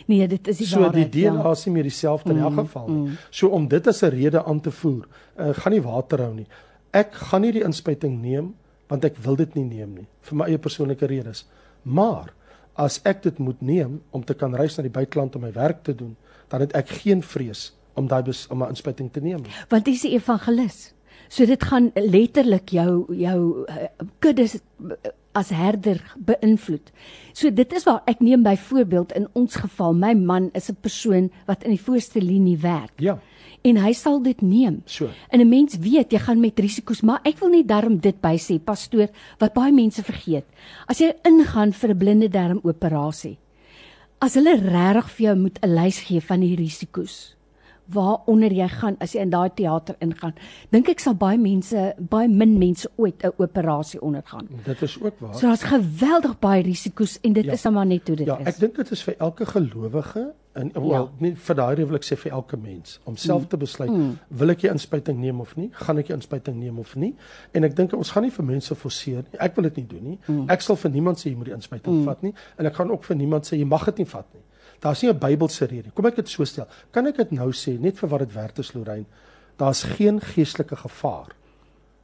[0.06, 1.12] Nee, dit is die so waarheid.
[1.12, 1.54] die DNA ja.
[1.64, 3.18] nie meer dieselfde in elk geval nie.
[3.30, 5.06] So om dit as 'n rede aan te voer,
[5.38, 6.46] uh, gaan nie water hou nie.
[6.90, 8.54] Ek gaan nie die inspuiting neem
[8.88, 11.46] want ek wil dit nie neem nie vir my eie persoonlike redes.
[11.82, 12.32] Maar
[12.74, 15.82] as ek dit moet neem om te kan reis na die buiteland om my werk
[15.82, 16.16] te doen,
[16.48, 19.50] dan het ek geen vrees om daai om 'n inspuiting te neem nie.
[19.68, 20.92] want dis 'n evangelis.
[21.28, 24.94] So dit gaan letterlik jou jou uh, kuddes uh,
[25.36, 26.90] as herder beïnvloed.
[27.36, 31.30] So dit is waar ek neem byvoorbeeld in ons geval my man is 'n persoon
[31.46, 33.18] wat in die voorste linie werk Ja,
[33.62, 34.82] en hy sal dit neem.
[34.86, 35.08] so.
[35.30, 38.36] En 'n mens weet jy gaan met risiko's, maar ek wil net daarom dit by
[38.36, 39.08] sê, pastoor,
[39.38, 40.44] wat baie mense vergeet.
[40.88, 43.38] As jy ingaan vir 'n blinde darm operasie,
[44.20, 47.35] as hulle regtig vir jou moet 'n lys gee van die risiko's
[47.92, 50.34] waaronder jy gaan as jy in daai teater ingaan,
[50.70, 54.48] dink ek sal baie mense, baie min mense ooit 'n operasie ondergaan.
[54.64, 55.34] Dit is ook waar.
[55.34, 57.52] So daar's geweldig baie risiko's en dit Ja.
[57.52, 58.46] is maar net hoe dit Ja, is.
[58.46, 61.08] ek dink dit is vir elke gelowige en wel Ja.
[61.18, 63.90] nie vir daai wil ek sê vir elke mens om self te besluit
[64.30, 67.14] wil ek die inspuiting neem of nie, gaan ek die inspuiting neem of nie.
[67.52, 69.38] En ek dink ons gaan nie vir mense forceer nie.
[69.40, 70.18] Ek wil dit nie doen nie.
[70.48, 73.04] Ek sal vir niemand sê jy moet die inspuiting vat nie en ek gaan ook
[73.04, 74.42] vir niemand sê jy mag dit nie vat nie.
[74.80, 75.90] Daar's nie 'n Bybelse rede.
[75.94, 76.66] Kom ek dit so stel.
[76.92, 79.06] Kan ek dit nou sê net vir wat dit werd is Lorraine?
[79.58, 81.26] Daar's geen geestelike gevaar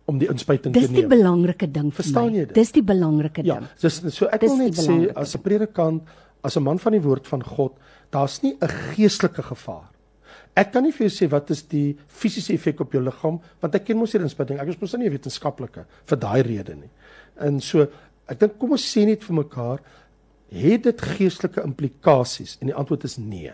[0.07, 1.09] om die inspuiting Dis te die neem.
[1.09, 2.39] belangrike ding vir Verstaan my.
[2.39, 2.55] jy dit?
[2.55, 3.69] Dis die belangrike Ja, ding.
[3.81, 6.03] dis so ek Dis wil die net sê as 'n predikant,
[6.43, 7.73] as 'n man van die woord van God,
[8.11, 9.91] daar's nie 'n geestelike gevaar.
[10.57, 13.75] Ek kan nie vir jou sê wat is die fisiese effek op jou liggaam want
[13.75, 14.59] ek ken mos hierdie inspuiting.
[14.61, 16.91] Ek is mos nie 'n wetenskaplike vir daai rede nie.
[17.41, 17.87] En so
[18.29, 19.81] ek dink kom ons sê net vir mekaar,
[20.53, 22.57] het dit geestelike implikasies?
[22.61, 23.53] En die antwoord is nee.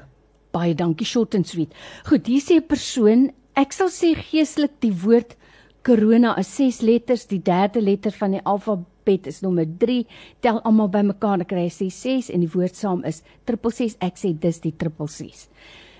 [0.54, 1.74] Baie dankie short and sweet.
[2.08, 5.36] Goed, hier sê 'n persoon, ek sal sê geestelik die woord
[5.82, 10.06] corona is 6 letters, die derde letter van die alfabet is nommer 3.
[10.40, 13.96] Tel almal bymekaar, dan kry jy sê 6 en die woord saam is 666.
[14.00, 15.48] Ek sê dis die 666.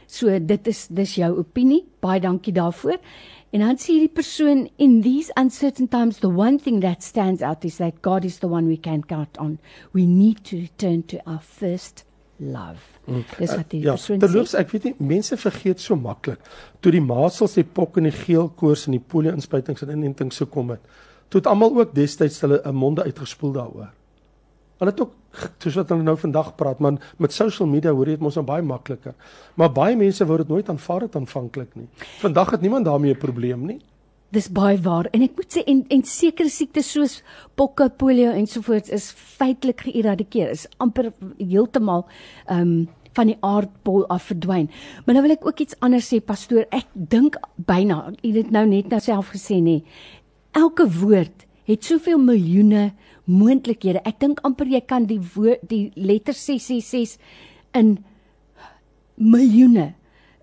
[0.08, 1.82] So dit is dis jou opinie.
[2.00, 2.96] Baie dankie daarvoor.
[3.50, 7.64] En dan sê hierdie persoon in these uncertain times the one thing that stands out
[7.64, 9.58] is that God is the one we can count on.
[9.92, 12.04] We need to return to our first
[12.36, 12.78] love.
[13.38, 14.60] Dis wat die Ja, persoon terloops, sê.
[14.60, 16.38] ek weet nie, mense vergeet so maklik.
[16.84, 20.36] Toe die masels, die pok en die geel koors en die polio inspuitings en inentings
[20.36, 20.84] so kom het,
[21.28, 23.88] toe het almal ook destyds hulle 'n monde uitgespoel daaroor.
[24.78, 25.14] Hulle het ook
[25.58, 28.46] soos wat hulle nou vandag praat, man, met social media hoor jy dit mos nou
[28.46, 29.14] baie makliker.
[29.58, 31.88] Maar baie mense wou dit nooit aanvaar het aanvanklik nie.
[32.22, 33.80] Vandag het niemand daarmee 'n probleem nie.
[34.30, 37.22] Dis baie waar en ek moet sê en en sekere siektes soos
[37.54, 40.50] pokke, polio ensovoorts is feitelik geëradikeer.
[40.50, 42.06] Is amper heeltemal
[42.46, 42.88] ehm um,
[43.18, 44.70] van die aardbol af verdwyn.
[45.04, 46.66] Maar nou wil ek ook iets anders sê pastoor.
[46.70, 49.82] Ek dink byna, u het dit nou net nou self gesê nê.
[50.52, 52.92] Elke woord het soveel miljoene
[53.28, 54.00] moontlikhede.
[54.08, 57.18] Ek dink amper jy kan die woord die letter 666
[57.76, 57.98] in
[59.18, 59.86] miljoene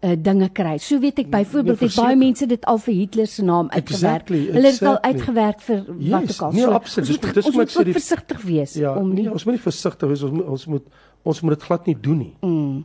[0.04, 0.76] uh, dinge kry.
[0.84, 4.26] So weet ek byvoorbeeld Nee, het baie mense dit al vir Hitler se naam uitgewerk.
[4.28, 5.12] Exactly, Hulle het dit al exactly.
[5.13, 6.52] uitgewerk vir wat Yes, ook al.
[6.58, 7.10] nee, So, absoluut.
[7.10, 9.32] Ons Dis- moet, dis ons moet ek sê die- versigtig wees Ja, om nie nee,
[9.32, 10.86] ons moet nie versigtig wees, ons moet ons moet
[11.26, 12.34] ons moet dit glad nie doen nie.
[12.41, 12.84] mm,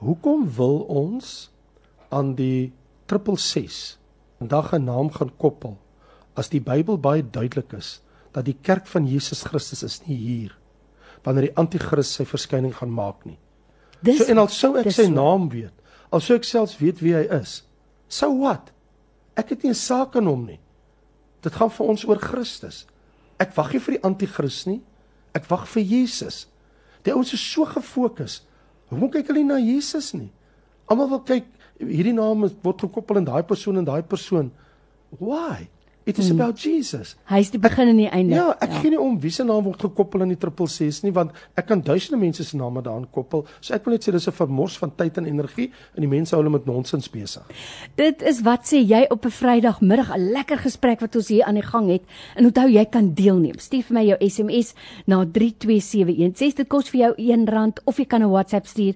[0.00, 1.50] Hoekom wil ons
[2.10, 2.72] aan die
[3.06, 3.98] 666
[4.38, 5.76] vandag 'n naam gaan koppel
[6.34, 8.00] as die Bybel baie duidelik is
[8.32, 10.56] dat die kerk van Jesus Christus is nie hier
[11.24, 13.36] wanneer die anti-kris sy verskyning gaan maak nie.
[14.00, 15.74] dis So en al sou ek sy naam weet,
[16.08, 17.60] al sou ek selfs weet wie hy is.
[18.08, 18.72] So wat?
[19.36, 20.60] Ek het nie 'n saak aan hom nie.
[21.42, 22.86] Dit gaan vir ons oor Christus.
[23.38, 24.80] Ek wag nie vir die anti-kris nie.
[25.34, 26.46] Ek wag vir Jesus.
[27.04, 28.42] Die ouens is so gefokus.
[28.90, 30.32] Hoekom kyk hulle nie na Jesus nie?
[30.90, 31.46] Almal wil kyk
[31.78, 34.50] hierdie naam word gekoppel aan daai persoon en daai persoon.
[35.18, 35.68] Why?
[36.06, 37.14] It is about Jesus.
[37.28, 38.34] Hy's die begin en die einde.
[38.34, 41.34] Ja, ek gee nie om wie se naam word gekoppel aan die 666 nie want
[41.60, 43.44] ek kan duisende mense se name daaraan koppel.
[43.60, 46.34] So ek wil net sê dis 'n vermors van tyd en energie en die mense
[46.34, 47.44] hou hulle met nonsens besig.
[47.96, 51.54] Dit is wat sê jy op 'n Vrydagmiddag 'n lekker gesprek wat ons hier aan
[51.54, 52.02] die gang het.
[52.36, 53.58] En onthou jy kan deelneem.
[53.58, 54.74] Stuur vir my jou SMS
[55.06, 56.56] na 32716.
[56.56, 58.94] Dit kos vir jou R1 of jy kan 'n WhatsApp stuur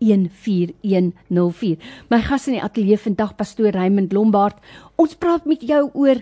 [0.00, 1.76] 0846614104.
[2.08, 4.56] My gas in die ateljee vandag pastoor Raymond Lombard.
[4.96, 6.16] Ons praat met jou oor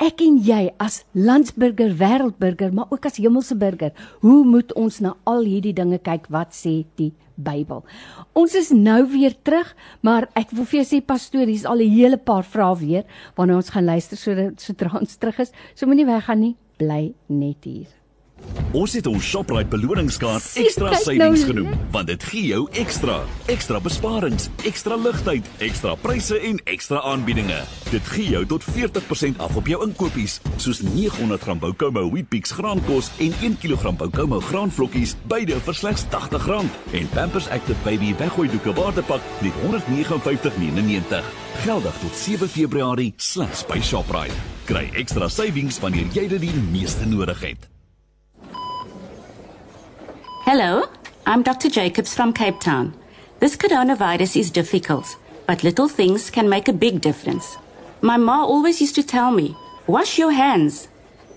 [0.00, 3.92] ek en jy as landsburger, wêreldburger, maar ook as hemelse burger,
[4.24, 6.30] hoe moet ons na al hierdie dinge kyk?
[6.32, 7.84] Wat sê die Bybel?
[8.36, 11.92] Ons is nou weer terug, maar ek wil vir jou sê pastoor, hier's al 'n
[11.92, 13.04] hele paar vrae weer
[13.36, 15.52] waarna ons gaan luister sodat sodra ons terug is.
[15.74, 17.99] So moenie weggaan nie, bly net hier.
[18.70, 21.46] Ons het ons Shoprite beloningskaart ekstra kyk savings nou.
[21.48, 23.16] genoem want dit gee jou ekstra,
[23.50, 27.58] ekstra besparings, ekstra ligtheid, ekstra pryse en ekstra aanbiedinge.
[27.90, 33.34] Dit gee jou tot 40% af op jou inkopies, soos 900g Boukomo Wheatbix graankos en
[33.42, 39.34] 1 kg Boukomo graanvlokkies, beide vir slegs R80 en Pampers Active Baby weggooi doeke waardepak
[39.42, 41.34] net R159.99.
[41.64, 44.38] Geldig tot 7 Februarie slegs by Shoprite.
[44.70, 47.70] Kry ekstra savings wanneer jy dit die meeste nodig het.
[50.44, 50.88] Hello,
[51.26, 51.68] I'm Dr.
[51.68, 52.94] Jacobs from Cape Town.
[53.40, 57.58] This coronavirus is difficult, but little things can make a big difference.
[58.00, 59.54] My ma always used to tell me,
[59.86, 60.88] wash your hands.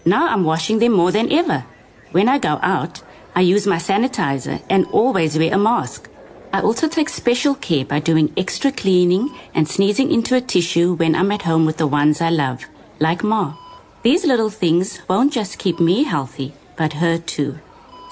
[0.05, 1.65] Now I'm washing them more than ever.
[2.13, 3.01] When I go out,
[3.35, 6.09] I use my sanitizer and always wear a mask.
[6.53, 11.13] I also take special care by doing extra cleaning and sneezing into a tissue when
[11.13, 12.65] I'm at home with the ones I love,
[12.99, 13.55] like Ma.
[14.01, 17.59] These little things won't just keep me healthy, but her too.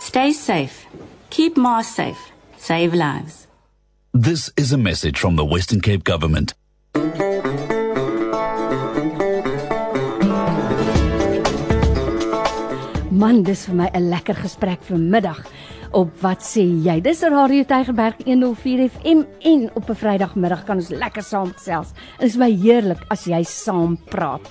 [0.02, 0.88] Stay safe.
[1.30, 2.32] Keep Ma safe.
[2.58, 3.46] Save lives.
[4.14, 6.56] This is a message from the Western Cape Government.
[13.12, 15.46] Man, dis vir my 'n lekker gesprek vanmiddag.
[15.92, 17.00] Op wat sê jy?
[17.02, 21.94] Dis Radio Tygerberg 104 FM en op 'n Vrydagmiddag kan ons lekker saam gesels.
[22.18, 24.50] Dit is my heerlik as jy saam praat.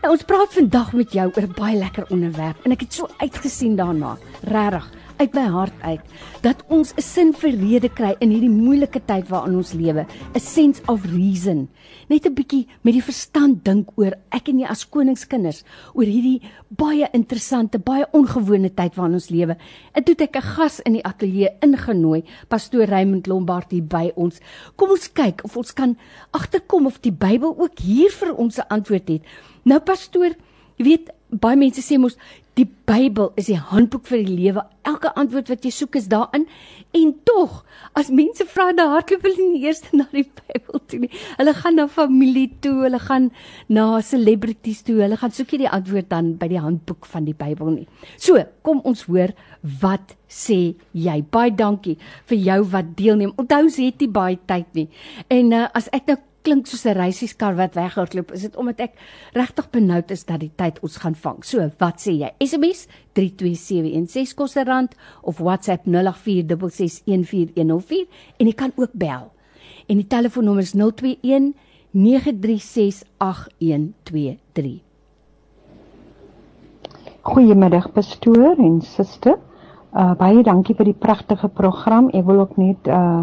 [0.00, 3.08] Nou, ons praat vandag met jou oor 'n baie lekker onderwerp en ek het so
[3.20, 4.16] uitgesien daarna.
[4.48, 4.86] Regtig,
[5.20, 6.00] uit my hart uit
[6.40, 10.40] dat ons 'n sin vir rede kry in hierdie moeilike tyd waarin ons lewe, 'n
[10.40, 11.68] sense of reason.
[12.08, 16.40] Net 'n bietjie met die verstand dink oor ek en jy as koningskinders oor hierdie
[16.68, 19.56] baie interessante, baie ongewone tyd waarin ons lewe.
[19.92, 24.12] En toe het ek 'n gas in die ateljee ingenooi, pastoor Raymond Lombard hier by
[24.14, 24.40] ons.
[24.76, 25.98] Kom ons kyk of ons kan
[26.30, 29.22] agterkom of die Bybel ook hier vir ons 'n antwoord het.
[29.70, 30.34] Nou pastoor,
[30.80, 32.16] jy weet baie mense sê mos
[32.58, 34.64] die Bybel is die handboek vir die lewe.
[34.88, 36.46] Elke antwoord wat jy soek is daarin.
[36.96, 37.60] En tog,
[37.96, 41.10] as mense vra na hardloop hulle nie eers na die Bybel toe nie.
[41.38, 43.30] Hulle gaan na familie toe, hulle gaan
[43.70, 44.98] na celebrities toe.
[45.04, 47.86] Hulle gaan soek nie die antwoord dan by die handboek van die Bybel nie.
[48.18, 49.32] So, kom ons hoor
[49.84, 51.20] wat sê jy.
[51.30, 51.96] Baie dankie
[52.30, 53.36] vir jou wat deelneem.
[53.38, 54.88] Onthou jy het nie baie tyd nie.
[55.30, 58.92] En uh, as ek nou klink soos 'n reisieskar wat weghardloop, is dit omdat ek
[59.32, 61.44] regtig benoud is dat die tyd ons gaan vang.
[61.44, 62.30] So, wat sê jy?
[62.38, 68.06] SMS 32716 kos 'n rand of WhatsApp 0846614104
[68.38, 69.32] en jy kan ook bel.
[69.86, 71.54] En die telefoonnommer is 021
[71.92, 74.80] 9368123.
[77.20, 79.38] Goeiemiddag pastoor en suster.
[79.92, 82.08] Uh baie dankie vir die pragtige program.
[82.14, 83.20] Ek wil ook net uh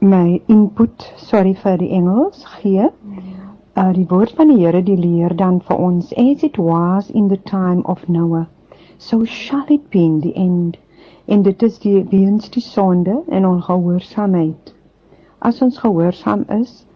[0.00, 2.88] my input, sorry vir die Engels gee.
[3.76, 7.28] Uh die woord van die Here die leer dan vir ons as it was in
[7.28, 8.46] the time of Noah,
[8.98, 10.78] so shall it be in the end.
[11.28, 14.74] En dit is die weens die sonde en ongehoorsaamheid.
[15.38, 16.86] As ons gehoorsaam is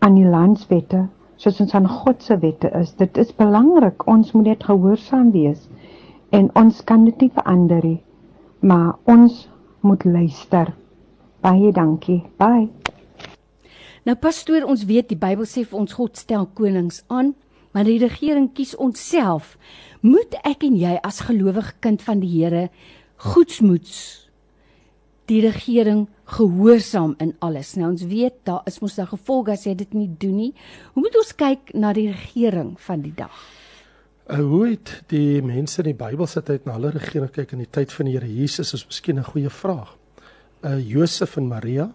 [0.00, 4.06] aan die landswette, soos ons aan God se wette is, dit is belangrik.
[4.08, 5.68] Ons moet net gehoorsaam wees.
[6.32, 8.00] En ons kan dit nie verander nie,
[8.60, 9.48] maar ons
[9.80, 10.72] moet luister.
[11.42, 12.22] Baie dankie.
[12.38, 12.68] Bye.
[14.06, 17.32] Nou pastoor, ons weet die Bybel sê vir ons God stel konings aan,
[17.74, 19.56] maar die regering kies onsself.
[20.02, 22.68] Moet ek en jy as gelowige kind van die Here
[23.22, 24.22] goedsmoeds
[25.30, 27.74] die regering gehoorsaam in alles.
[27.78, 30.54] Nou ons weet daar is mos 'n gevolg as jy dit nie doen nie.
[30.94, 33.34] Hoe moet ons kyk na die regering van die dag?
[34.30, 37.58] Uh, hoe het die mense in die Bybel se tyd na hulle regering kyk in
[37.58, 40.01] die tyd van die Here Jesus is miskien 'n goeie vraag.
[40.62, 41.88] Uh Josef en Maria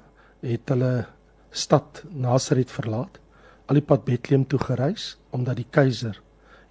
[0.43, 1.05] het hulle
[1.51, 3.19] stad Nasaret verlaat,
[3.67, 6.19] al die pad Bethlehem toe gereis omdat die keiser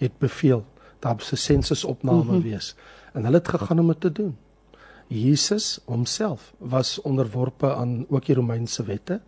[0.00, 0.64] het beveel
[1.00, 2.42] daar 'n sensusopname mm -hmm.
[2.42, 2.74] wees
[3.14, 4.36] en hulle het gegaan om dit te doen.
[5.08, 9.20] Jesus homself was onderworpe aan ook die Romeinse wette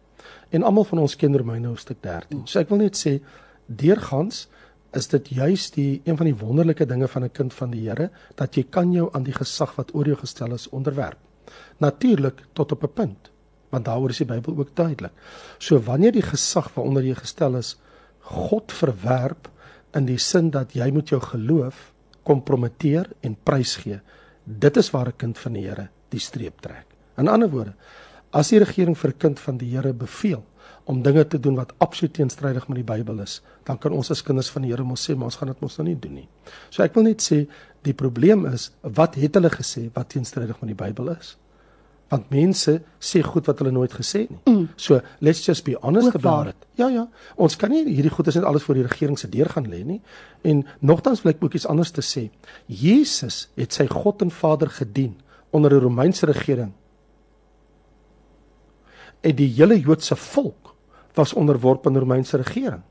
[0.50, 2.46] en almal van ons ken Romeine hoofstuk 13.
[2.46, 3.20] So ek wil net sê
[3.66, 4.48] deurgangs
[4.92, 8.10] is dit juis die een van die wonderlike dinge van 'n kind van die Here
[8.34, 11.27] dat jy kan jou aan die gesag wat oor jou gestel is onderwerp.
[11.78, 13.30] Natuurlik tot op 'n punt,
[13.70, 15.12] want daaroor is die Bybel ook duidelik.
[15.58, 17.76] So wanneer die gesag waaronder jy gestel is
[18.20, 19.48] God verwerp
[19.94, 24.00] in die sin dat jy moet jou geloof kompromiteer en prysgee,
[24.44, 26.86] dit is waar 'n kind van die Here die streep trek.
[27.16, 27.74] In ander woorde,
[28.30, 30.44] as die regering vir 'n kind van die Here beveel
[30.88, 34.22] om dinge te doen wat absoluut teenstrydig met die Bybel is, dan kan ons as
[34.24, 36.28] kinders van die Here mos sê, maar ons gaan dit mos nou nie doen nie.
[36.70, 37.42] So ek wil net sê
[37.86, 41.36] die probleem is wat het hulle gesê wat teenstrydig met die Bybel is?
[42.08, 42.72] want mense
[43.04, 44.40] sê goed wat hulle nooit gesê het nie.
[44.48, 44.68] Mm.
[44.80, 46.66] So let's just be honest about it.
[46.80, 47.04] Ja ja,
[47.36, 49.82] ons kan nie hierdie goed is net alles voor die regering se deur gaan lê
[49.84, 50.00] nie.
[50.42, 52.28] En nogtans wil ek ook iets anders te sê.
[52.66, 55.18] Jesus het sy God en Vader gedien
[55.52, 56.72] onder 'n Romeinse regering.
[59.20, 60.67] En die hele Joodse volk
[61.18, 62.82] was onderworpe aan die Romeinse regering.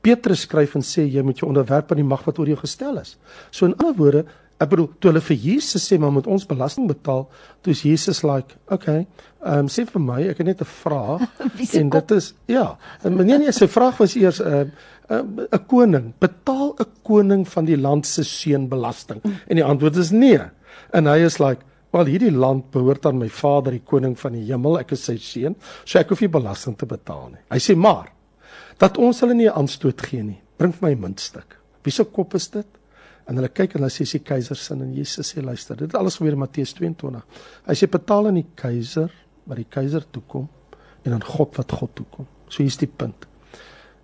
[0.00, 3.00] Petrus skryf en sê jy moet jou onderwerp aan die mag wat oor jou gestel
[3.02, 3.16] is.
[3.50, 4.24] So in ander woorde,
[4.58, 7.28] Ek bedoel toe hulle vir Jesus sê maar moet ons belasting betaal,
[7.62, 9.04] toe is Jesus like, okay,
[9.38, 11.22] ehm um, sê vir my, ek het net 'n vraag
[11.78, 12.64] en dit is ja,
[13.04, 14.74] nee nee, sy vraag was eers 'n
[15.10, 19.22] uh, 'n uh, koning, betaal 'n koning van die land se seun belasting?
[19.22, 19.38] Mm.
[19.46, 20.42] En die antwoord is nee.
[20.90, 21.62] En hy is like,
[21.94, 25.16] wel hierdie land behoort aan my Vader, die koning van die hemel, ek is sy
[25.22, 27.42] seun, so ek hoef nie belasting te betaal nie.
[27.52, 28.10] Hy sê maar
[28.78, 30.38] dat ons hulle nie aanstoot gee nie.
[30.58, 31.56] Bring vir my 'n muntstuk.
[31.84, 32.66] Wie se kop is dit?
[33.28, 36.16] En hulle kyk en hulle sê sy keiser sin en Jesus sê luister, dit alles
[36.16, 37.22] gebeur in Matteus 22.
[37.66, 39.12] Hy sê betaal aan die keiser
[39.46, 40.48] wat die keiser toekom
[41.04, 42.26] en aan God wat God toekom.
[42.48, 43.26] So hier's die punt.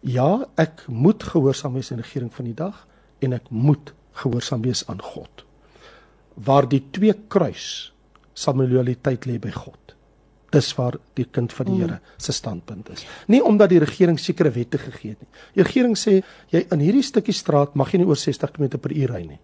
[0.01, 2.87] Ja, ek moet gehoorsaam wees aan die regering van die dag
[3.21, 5.45] en ek moet gehoorsaam wees aan God.
[6.35, 7.93] Waar die twee kruis
[8.35, 9.85] sal my loyaliteit lê by God
[10.55, 11.83] dis waar die kind van die mm.
[11.85, 13.05] Here se standpunt is.
[13.33, 15.31] Nie omdat die regering sekere wette gegee het nie.
[15.57, 16.21] Die regering sê
[16.53, 19.41] jy in hierdie stukkie straat mag jy nie oor 60 km/h ry nie.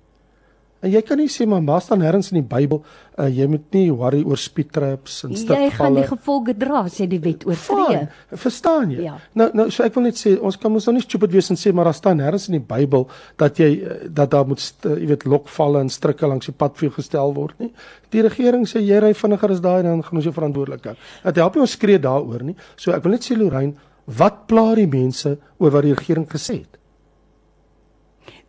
[0.81, 3.67] En jy kan nie sê maar maar staan nêrens in die Bybel uh, jy moet
[3.77, 5.67] nie worry oor speed traps en stukvalle.
[5.67, 8.07] Jy gaan die gevolge dra sê die wet oortree.
[8.45, 9.05] Verstaan jy?
[9.11, 9.19] Ja.
[9.37, 11.61] Nou nou so ek wil net sê ons kan mos nou nie stupid wees en
[11.61, 13.07] sê maar daar staan nêrens in die Bybel
[13.41, 16.89] dat jy eh, dat daar moet jy weet lokvalle en strikke langs die pad vir
[16.89, 17.71] jou gestel word nie.
[18.15, 20.99] Die regering sê jy ry vinniger as daai dan gaan ons jou verantwoordelik hou.
[21.29, 22.57] Dit help nie ons skree daaroor nie.
[22.81, 23.77] So ek wil net sê Lorraine,
[24.17, 26.80] wat pla die mense oor wat die regering gesê het?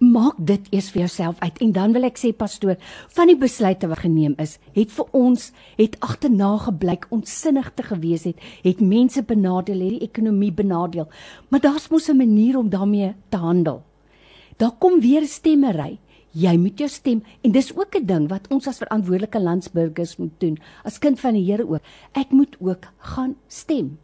[0.01, 2.77] Maak dit eers vir jouself uit en dan wil ek sê pastoor
[3.13, 8.25] van die besluite wat geneem is het vir ons het agterna gebleik onsinnig te gewees
[8.25, 11.07] het het mense benadeel het die ekonomie benadeel.
[11.49, 13.83] Maar daar's mos 'n manier om daarmee te handel.
[14.57, 15.99] Daar kom weer stemmery.
[16.33, 20.39] Jy moet jou stem en dis ook 'n ding wat ons as verantwoordelike landsburgers moet
[20.39, 21.81] doen as kind van die Here ook.
[22.13, 23.99] Ek moet ook gaan stem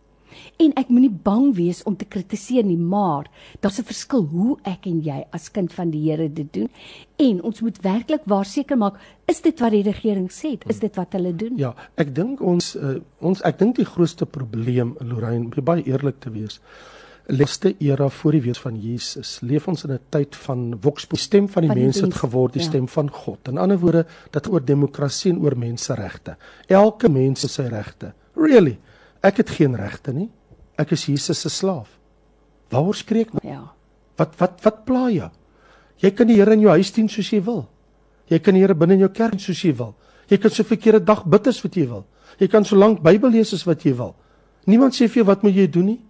[0.57, 3.29] En ek moenie bang wees om te kritiseer nie, maar
[3.61, 6.69] daar's 'n verskil hoe ek en jy as kind van die Here dit doen.
[7.15, 10.57] En ons moet werklik waar seker maak, is dit wat die regering sê?
[10.67, 11.57] Is dit wat hulle doen?
[11.57, 16.19] Ja, ek dink ons uh, ons ek dink die grootste probleem, Lorraine, om baie eerlik
[16.19, 16.61] te wees,
[17.27, 21.19] laaste era voor die wees van Jesus, leef ons in 'n tyd van vox die
[21.19, 22.67] stem van die, van die mense het geword die ja.
[22.67, 23.47] stem van God.
[23.47, 26.37] In ander woorde, dat oor demokrasie en oor menseregte.
[26.67, 28.13] Elke mens het sy regte.
[28.35, 28.77] Really?
[29.25, 30.29] Ek het geen regte nie.
[30.77, 31.89] Ek is Jesus se slaaf.
[32.69, 33.41] Waaroor spreek nou?
[33.47, 33.63] Ja.
[34.17, 35.29] Wat wat wat pla jy?
[36.03, 37.65] Jy kan die Here in jou huis dien soos jy wil.
[38.29, 39.95] Jy kan die Here binne in jou kerk soos jy wil.
[40.27, 42.03] Jy kan so verkeerde dag bid as wat jy wil.
[42.37, 44.13] Jy kan so lank Bybel lees as wat jy wil.
[44.67, 46.01] Niemand sê vir jou wat moet jy doen nie.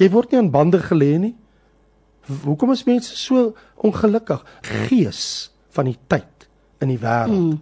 [0.00, 1.34] Jy word nie aan bande gelê nie.
[2.44, 3.54] Hoekom is mense so
[3.86, 4.42] ongelukkig?
[4.66, 6.48] Gees van die tyd
[6.82, 7.38] in die wêreld.
[7.38, 7.58] Mm.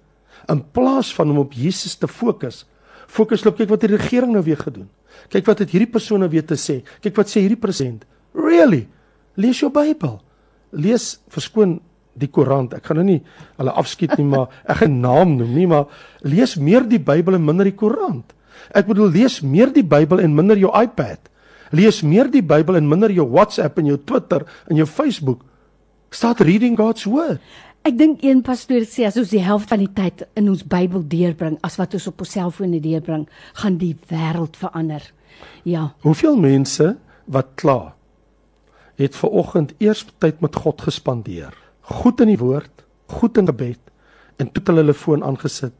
[0.49, 2.65] In plaas van om op Jesus te fokus,
[3.09, 4.89] fokus loop kyk wat die regering nou weer gedoen.
[5.33, 6.81] Kyk wat het hierdie persoon nou weer te sê.
[7.03, 8.05] Kyk wat sê hierdie president.
[8.37, 8.85] Really?
[9.41, 10.19] Lees jou Bybel.
[10.77, 11.79] Lees verskoon
[12.19, 12.75] die koerant.
[12.77, 13.21] Ek gaan nou nie
[13.59, 15.89] hulle afskiet nie, maar ek gaan naam noem nie, maar
[16.27, 18.35] lees meer die Bybel en minder die koerant.
[18.77, 21.31] Ek bedoel lees meer die Bybel en minder jou iPad.
[21.77, 25.45] Lees meer die Bybel en minder jou WhatsApp en jou Twitter en jou Facebook.
[26.11, 27.43] Start reading God's word.
[27.87, 31.05] Ek dink een pastoor sê as ons die helfte van die tyd in ons Bybel
[31.09, 33.27] deurbring as wat ons op ons selfone deurbring,
[33.63, 35.05] gaan die wêreld verander.
[35.69, 35.93] Ja.
[36.03, 37.95] Hoeveel mense wat kla
[38.99, 41.55] het ver oggend eers tyd met God gespandeer.
[41.87, 43.81] Goed in die woord, goed in gebed
[44.43, 45.75] en toe hulle hulle foon aangesit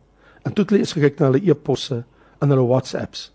[0.47, 2.05] en toe hulle eens gekyk na hulle e-posse
[2.39, 3.29] en hulle WhatsApps.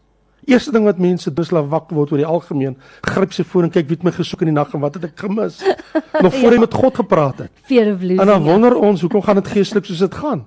[0.45, 2.75] Eerste ding wat mense doen is hulle wakker word oor die algemeen,
[3.07, 5.07] gryp sy foon en kyk wie het my gesoek in die nag en wat het
[5.07, 5.61] ek gemis?
[6.25, 6.63] Nog voor hy ja.
[6.65, 7.63] met God gepraat het.
[7.69, 8.81] Losing, en dan wonder ja.
[8.89, 10.43] ons hoekom gaan dit geestelik soos dit gaan?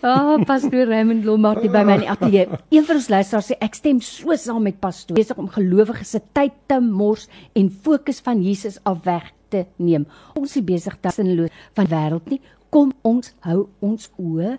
[0.00, 2.48] Ja, oh, pastoor Raymond Lombard hier by my in die ateljee.
[2.74, 6.22] Een van ons luisteraars sê ek stem so saam met pastoor besig om gelowiges se
[6.36, 10.08] tyd te mors en fokus van Jesus af weg te neem.
[10.34, 12.40] Ons is besig tussenloos van wêreld nie.
[12.72, 14.56] Kom ons hou ons oë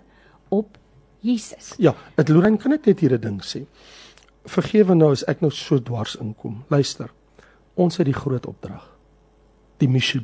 [0.54, 0.78] op
[1.20, 1.74] Jesus.
[1.82, 3.66] Ja, dit Lorraine kan net hier 'n ding sê
[4.48, 6.62] vergewe nou as ek nou so dwars inkom.
[6.72, 7.10] Luister.
[7.78, 8.84] Ons het die groot opdrag.
[9.78, 10.20] Die missie.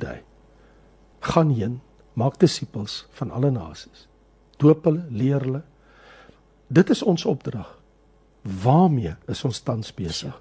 [1.24, 1.80] Gaan heen,
[2.14, 4.08] maak disippels van alle nasies.
[4.58, 5.62] Doop hulle, leer hulle.
[6.68, 7.68] Dit is ons opdrag.
[8.42, 10.34] Waarmee is ons tans besig?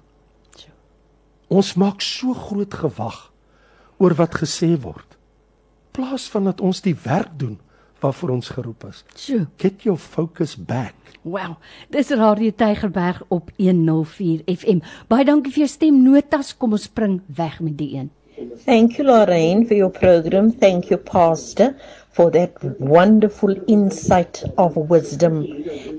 [1.48, 3.30] Ons maak so groot gewag
[4.02, 5.16] oor wat gesê word.
[5.94, 7.58] Plaas van dat ons die werk doen
[8.02, 9.04] waarvoor ons geroep is.
[9.56, 10.96] Get your focus back.
[11.24, 11.56] Wow.
[11.90, 14.84] Dis Radio Tygerberg op 104 FM.
[15.08, 16.52] Baie dankie vir jou stemnotas.
[16.56, 18.12] Kom ons spring weg met die een.
[18.64, 20.50] Thank you, Lorraine, for your program.
[20.52, 21.74] Thank you, Pastor,
[22.14, 25.46] for that wonderful insight of wisdom.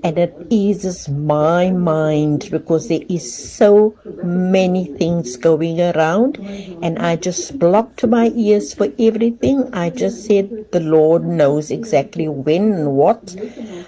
[0.01, 6.37] And it eases my mind because there is so many things going around.
[6.81, 9.69] And I just blocked my ears for everything.
[9.73, 13.35] I just said the Lord knows exactly when and what.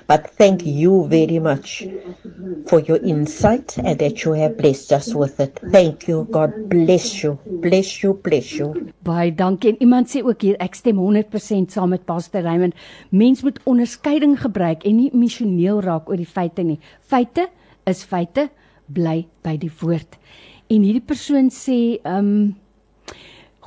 [0.07, 1.87] But thank you very much
[2.67, 5.59] for your insight and that you have blessed us with it.
[5.71, 6.27] Thank you.
[6.31, 7.39] God bless you.
[7.45, 8.13] Bless you.
[8.13, 8.91] Bless you.
[9.03, 9.71] Baie dankie.
[9.73, 12.75] En iemand sê ook hier ek stem 100% saam met Pastor Raymond.
[13.09, 16.79] Mens moet onderskeiding gebruik en nie emosioneel raak oor die feite nie.
[17.01, 17.47] Feite
[17.87, 18.49] is feite,
[18.93, 20.19] bly by die woord.
[20.67, 22.39] En hierdie persoon sê, ehm um,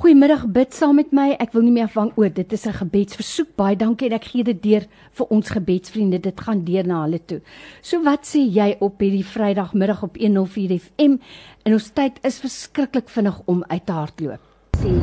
[0.01, 1.35] Goeiemiddag, bid saam met my.
[1.45, 3.49] Ek wil nie meer afhang oor dit is 'n gebedsversoek.
[3.57, 6.19] Baie dankie en ek gee dit deur vir ons gebedsvriende.
[6.19, 7.41] Dit gaan deur na hulle toe.
[7.83, 11.19] So wat sê jy op hierdie Vrydagmiddag op 104 FM?
[11.65, 14.41] En ons tyd is verskriklik vinnig om uit te hardloop.
[14.79, 15.01] Sê jy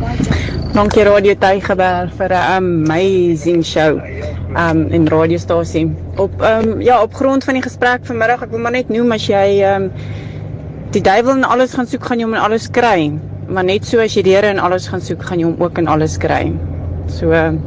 [0.00, 4.00] baie Dankie Radio Tygerberg vir 'n amazing show.
[4.56, 5.92] Um in radiostasie.
[6.16, 9.26] Op um ja, op grond van die gesprek vanmiddag, ek wil maar net noem as
[9.26, 9.92] jy um
[10.90, 13.12] die duiwel in alles gaan soek, gaan jy hom in alles kry.
[13.48, 15.78] Maar net so as jy die Here in alles gaan soek, gaan jy hom ook
[15.78, 16.52] in alles kry.
[17.08, 17.60] So um,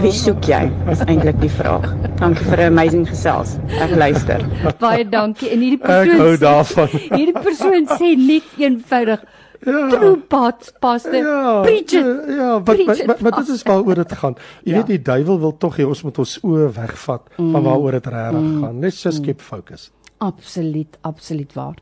[0.00, 0.70] wie soek jy?
[0.90, 1.86] Is eintlik die vraag.
[2.18, 3.56] Dankie vir 'n amazing gesels.
[3.80, 4.44] Ek luister.
[4.80, 5.50] Baie dankie.
[5.50, 6.88] En hierdie Ek persoon hou sê- daarvan.
[6.88, 9.20] Hierdie persoon sê net eenvoudig
[9.64, 9.88] Ja.
[9.88, 11.14] True path pastor.
[11.14, 12.04] Ja, Preach it.
[12.28, 14.34] ja, wat maar, maar dit is waaroor dit gaan.
[14.64, 14.76] Jy Ja.
[14.76, 18.60] weet die duiwel wil tog hê ons moet ons oë wegvat van waaroor dit regtig
[18.60, 18.80] gaan.
[18.80, 19.90] Let's just keep focus.
[20.18, 21.74] Absoluut, absoluut waar.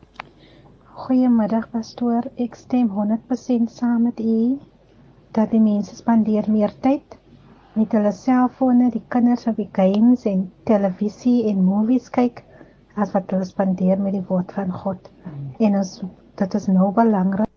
[0.92, 4.58] Goeiemiddag pastoor, ek stem 100% saam met u
[5.32, 7.16] dat die mense spandeer meer tyd
[7.72, 12.42] met hulle selfone, die kinders op die games en televisie en movies kyk
[13.00, 15.08] as wat hulle spandeer met die woord van God.
[15.64, 15.94] En ons
[16.42, 17.48] dit is nou belangrik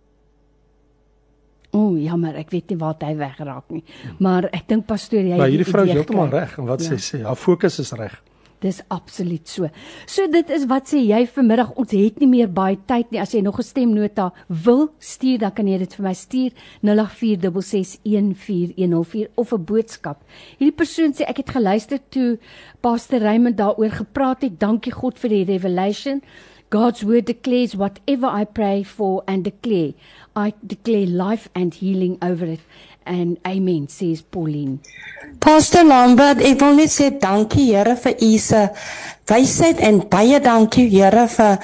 [1.76, 3.82] O, oh, jammer, ek weet nie waar hy weggeraak nie.
[4.24, 6.94] Maar ek dink pastoor jy Maar hierdie die vrou is heeltemal reg en wat Ja.
[6.96, 8.16] sy sê, haar fokus is reg.
[8.66, 9.68] Dis absoluut so.
[10.10, 13.22] So dit is wat sê jy vanmiddag ons het nie meer baie tyd nie.
[13.22, 16.52] As jy nog 'n stemnota wil stuur, dan kan jy dit vir my stuur
[16.82, 20.24] 0846614104 of 'n boodskap.
[20.58, 22.40] Hierdie persoon sê ek het geluister toe
[22.82, 24.60] Pastor Raymond daaroor gepraat het.
[24.60, 26.22] Dankie God vir die revelation.
[26.72, 29.94] God's word declares whatever I pray for and declare,
[30.36, 32.60] I declare life and healing over it.
[33.06, 34.80] And amen says Pauline.
[35.40, 38.62] Pastor Lambert, ek wil net sê dankie Here vir u se
[39.30, 41.60] wysheid en baie dankie Here vir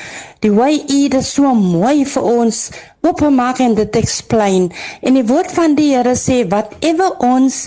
[0.46, 2.60] die hoe u dit so mooi vir ons
[3.02, 4.70] oopmaak en dit explain.
[5.02, 7.66] En die woord van die Here sê whatever ons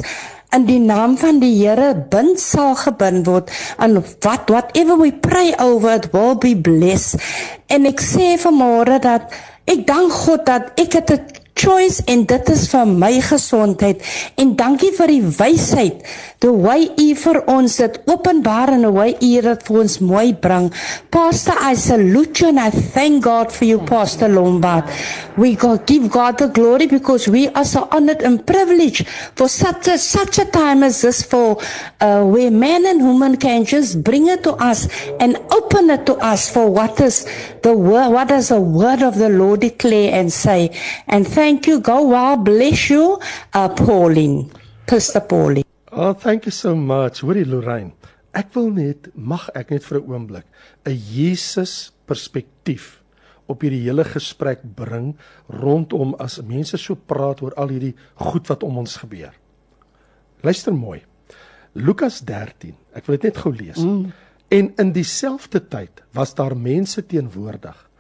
[0.55, 3.51] in die naam van die Here bind sal gebind word
[3.83, 7.19] en what whatever we pray over it will be blessed.
[7.67, 9.35] En ek sê vanmôre dat
[9.67, 14.03] ek dank God dat ek het 'n choice en dit is vir my gesondheid.
[14.41, 16.03] En dankie vir die wysheid
[16.45, 20.27] the way u vir ons dit openbaar en the way u dit vir ons mooi
[20.37, 20.67] bring.
[21.15, 24.91] Pastor i salute you and i thank god for you pastor lombard.
[25.37, 25.55] We
[25.87, 30.39] give god the glory because we are so honored and privileged for such a such
[30.39, 31.57] a time as this for
[32.01, 34.87] uh, where men and women can just bring it to us
[35.21, 37.25] and open it to us for what is
[37.63, 40.71] the word what does the word of the lord declare and say.
[41.09, 43.21] And thank you go well bless you
[43.55, 44.51] uh, pauline
[44.87, 45.65] pastor pauline
[45.97, 47.21] Oh, thank you so much.
[47.23, 47.93] Hoorie Lorraine.
[48.35, 50.47] Ek wil net mag ek net vir 'n oomblik
[50.83, 52.99] 'n Jesus perspektief
[53.47, 55.15] op hierdie hele gesprek bring
[55.47, 59.31] rondom as mense so praat oor al hierdie goed wat om ons gebeur.
[60.43, 61.05] Luister mooi.
[61.75, 62.75] Lukas 13.
[62.93, 63.79] Ek wil dit net gou lees.
[63.79, 64.13] Mm.
[64.51, 67.91] En in dieselfde tyd was daar mense teenwoordig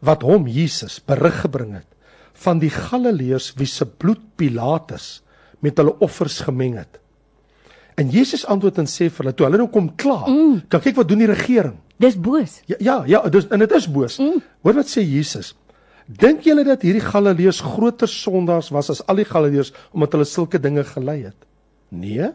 [0.00, 1.97] wat hom Jesus berig gebring het
[2.44, 5.18] van die Galileërs wie se bloed Pilatus
[5.64, 7.00] met hulle offers gemeng het.
[7.98, 10.58] En Jesus antwoord en sê vir hulle toe hulle nou kom kla, mm.
[10.70, 11.78] kyk wat doen die regering.
[11.98, 12.60] Dis boos.
[12.70, 14.20] Ja ja, ja dis en dit is boos.
[14.22, 14.42] Mm.
[14.62, 15.56] Hoor wat sê Jesus?
[16.08, 20.60] Dink julle dat hierdie Galileërs groter sondaars was as al die Galileërs omdat hulle sulke
[20.62, 21.48] dinge gelei het?
[21.90, 22.30] Nee,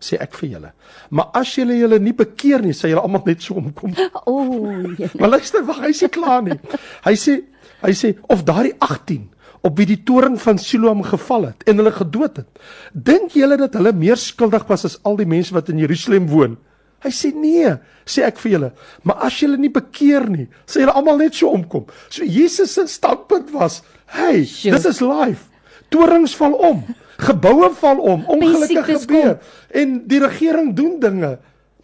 [0.00, 0.70] sê ek vir julle.
[1.10, 3.96] Maar as julle julle nie bekeer nie, sal julle almal net so omkom.
[4.28, 6.56] O, oh, Maar luister, wag, hy sê klaar nie.
[7.04, 7.40] Hy sê
[7.82, 9.26] hy sê of daardie 18
[9.66, 12.62] op wie die toring van Siloam geval het en hulle gedood het.
[12.92, 16.56] Dink julle dat hulle meer skuldig was as al die mense wat in Jerusalem woon?
[17.04, 17.76] Hy sê nee,
[18.08, 18.70] sê ek vir julle,
[19.06, 21.84] maar as julle nie bekeer nie, sal julle almal net so omkom.
[22.10, 25.46] So Jesus se standpunt was, hey, this is life.
[25.94, 26.82] Torings val om,
[27.22, 29.38] geboue val om, ongelukke siektes gebeur
[29.70, 31.36] en die regering doen dinge.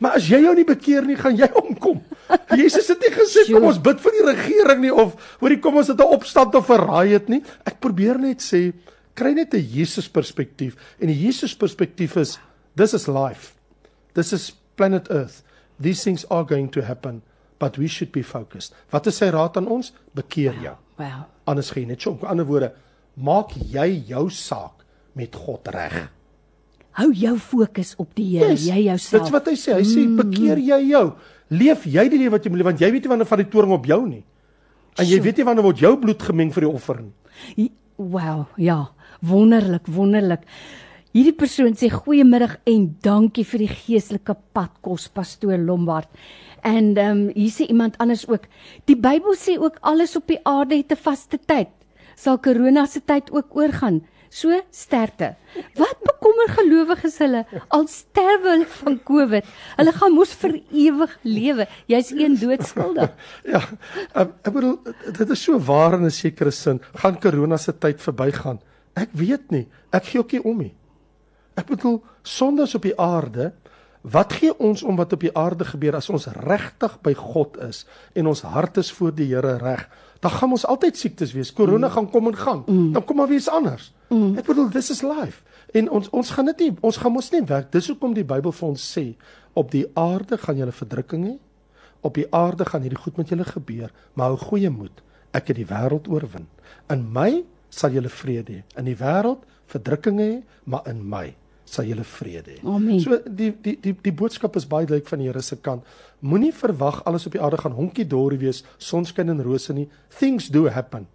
[0.02, 2.00] Maar as jy jou nie bekeer nie, gaan jy omkom.
[2.56, 5.88] Jesus het nie gesê kom ons bid vir die regering nie of hoorie kom ons
[5.92, 7.42] het 'n opstand of 'n riot nie.
[7.64, 8.72] Ek probeer net sê
[9.14, 12.38] kry net 'n Jesus perspektief en die Jesus perspektief is
[12.76, 13.54] this is life.
[14.14, 15.42] This is planet Earth.
[15.80, 17.22] These things are going to happen,
[17.58, 18.74] but we should be focused.
[18.90, 19.92] Wat is sy raad aan ons?
[20.14, 20.76] Bekeer jou.
[20.98, 21.24] Wow.
[21.46, 22.14] Anders gaan jy net so.
[22.14, 22.72] Met ander woorde,
[23.14, 24.84] maak jy jou saak
[25.14, 26.10] met God reg.
[26.94, 29.22] Hou jou fokus op die Here, Yes, jy jouself.
[29.24, 29.74] Dit's wat hy sê.
[29.80, 31.06] Hy sê bekeer jy jou.
[31.50, 33.50] Leef jy die lewe wat jy moet leef want jy weet nie wanneer van die
[33.50, 34.22] toring op jou nie.
[34.98, 35.24] En jy Sjoe.
[35.26, 37.70] weet nie wanneer word jou bloed gemeng vir die offer nie.
[37.96, 38.78] Wow, ja,
[39.22, 40.46] wonderlik, wonderlik.
[41.14, 46.08] Hierdie persoon sê goeiemiddag en dankie vir die geestelike padkos pastoor Lombard.
[46.62, 48.48] En ehm um, hier sê iemand anders ook,
[48.86, 51.68] die Bybel sê ook alles op die aarde het 'n vaste tyd.
[52.16, 54.02] Sal corona se tyd ook oorgaan.
[54.34, 55.36] So sterkte.
[55.78, 59.50] Wat bekommer gelowiges hulle al sterwe hulle van COVID?
[59.78, 61.68] Hulle gaan mos vir ewig lewe.
[61.86, 63.12] Jy's een doodskuldig.
[63.54, 63.60] Ja,
[64.18, 64.78] um, ek bedoel
[65.20, 66.80] dit is so waar in 'n sekere sin.
[66.98, 68.58] Gaan corona se tyd verbygaan?
[68.96, 69.68] Ek weet nie.
[69.92, 70.74] Ek gee ook nie om nie.
[71.54, 73.52] Ek bedoel sondes op die aarde,
[74.02, 77.86] wat gee ons om wat op die aarde gebeur as ons regtig by God is
[78.14, 79.86] en ons hart is voor die Here reg?
[80.24, 81.52] Dan gaan ons altyd siektes wees.
[81.52, 81.92] Corona mm.
[81.92, 82.62] gaan kom en gaan.
[82.66, 82.92] Mm.
[82.92, 83.90] Dan kom maar weer iets anders.
[84.08, 84.38] Mm.
[84.40, 85.42] Ek bedoel this is life.
[85.76, 87.68] En ons ons gaan dit nie ons gaan mos nie werk.
[87.74, 89.04] Dis hoekom die Bybel vir ons sê
[89.52, 91.34] op die aarde gaan julle verdrukking hê.
[92.04, 95.04] Op die aarde gaan hierdie goed met julle gebeur, maar hou goeie moed.
[95.36, 96.48] Ek het die wêreld oorwin.
[96.92, 98.64] In my sal julle vrede hê.
[98.80, 100.32] In die wêreld verdrukking hê,
[100.64, 101.34] maar in my
[101.64, 102.60] sal julle vrede hê.
[102.64, 103.00] Amen.
[103.00, 105.84] So die die die die boodskap is baie duidelik van die Here se kant.
[106.20, 109.88] Moenie verwag alles op die aarde gaan honkie dorie wees, sonskyn en rose nie.
[110.18, 111.06] Things do happen.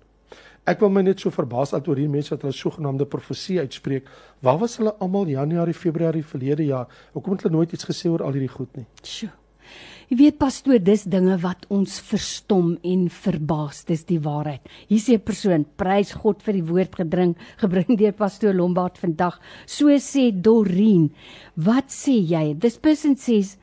[0.70, 4.10] Ek wil my net so verbaas al oor hierdie mense wat hulle sogenaamde profesie uitspreek.
[4.46, 6.88] Waar was hulle almal Januarie, Februarie verlede jaar?
[7.16, 8.86] Hoekom het hulle nooit iets gesê oor al hierdie goed nie?
[9.02, 9.39] Sjoe.
[10.10, 14.64] Jy weet pastoor, dis dinge wat ons verstom en verbaas, dis die waarheid.
[14.90, 19.40] Hier sê 'n persoon, prys God vir die woord gedring, gebring deur pastoor Lombard vandag.
[19.68, 21.12] So sê Doreen,
[21.56, 22.56] wat sê jy?
[22.58, 23.58] This person says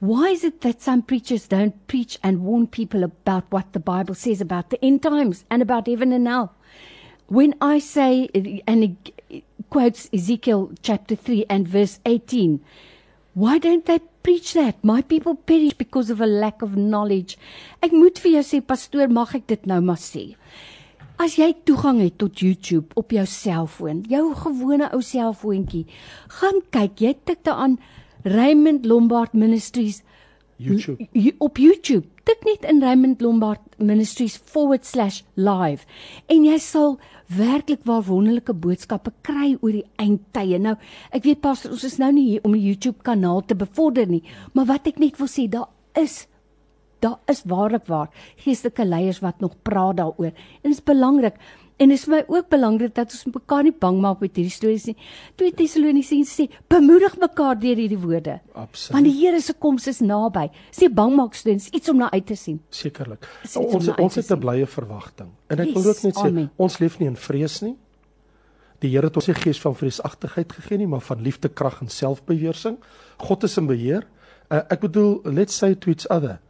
[0.00, 4.14] Why is it that some preachers don't preach and warn people about what the Bible
[4.14, 6.54] says about the end times and about heaven and hell?
[7.28, 8.28] When I say,
[8.66, 12.60] and it quotes Ezekiel chapter 3 and verse 18,
[13.34, 14.78] why don't they preach that?
[14.82, 17.38] My people perish because of a lack of knowledge.
[17.82, 20.32] Ek moet vir jou sê, pastoor, mag ek dit nou maar sê?
[21.22, 25.84] As jy toegang het tot YouTube op jou selfoon, jou gewone ou selfoontjie,
[26.40, 27.76] gaan kyk, jy tik daaraan
[28.24, 30.00] Raymond Lombard Ministries
[30.62, 31.08] YouTube.
[31.38, 32.06] Op YouTube.
[32.22, 35.86] Tik net in Raymond Lombard Ministries forward slash live
[36.30, 36.98] en jy sal
[37.32, 40.60] werklik waar wonderlike boodskappe kry oor die eindtye.
[40.62, 40.76] Nou,
[41.10, 44.22] ek weet pas ons is nou nie hier om die YouTube kanaal te bevorder nie,
[44.54, 46.26] maar wat ek net wil sê, daar is
[47.02, 48.12] daar is waarlik waar
[48.44, 50.30] geestelike leiers wat nog praat daaroor.
[50.62, 51.34] En dit is belangrik.
[51.80, 54.52] En dit is vir my ook belangrik dat ons mekaar nie bang maak met hierdie
[54.52, 54.96] stories nie.
[55.40, 58.40] 2 Tessalonisense sê, bemoedig mekaar deur hierdie woorde.
[58.54, 58.92] Absoluut.
[58.92, 60.50] Want die Here se koms is naby.
[60.70, 62.60] Sê bang maak steeds iets om na uit te sien.
[62.70, 63.26] Sekerlik.
[63.56, 65.30] Om Ons ons het 'n blye verwagting.
[65.48, 66.50] En ek Yes, wil ook net sê, amen.
[66.56, 67.76] ons leef nie in vrees nie.
[68.80, 71.88] Die Here het ons nie gees van vreesagtigheid gegee nie, maar van liefde, krag en
[71.88, 72.78] selfbeheersing.
[73.18, 74.06] God is in beheer.
[74.50, 76.40] Uh, ek bedoel, let's say to each other.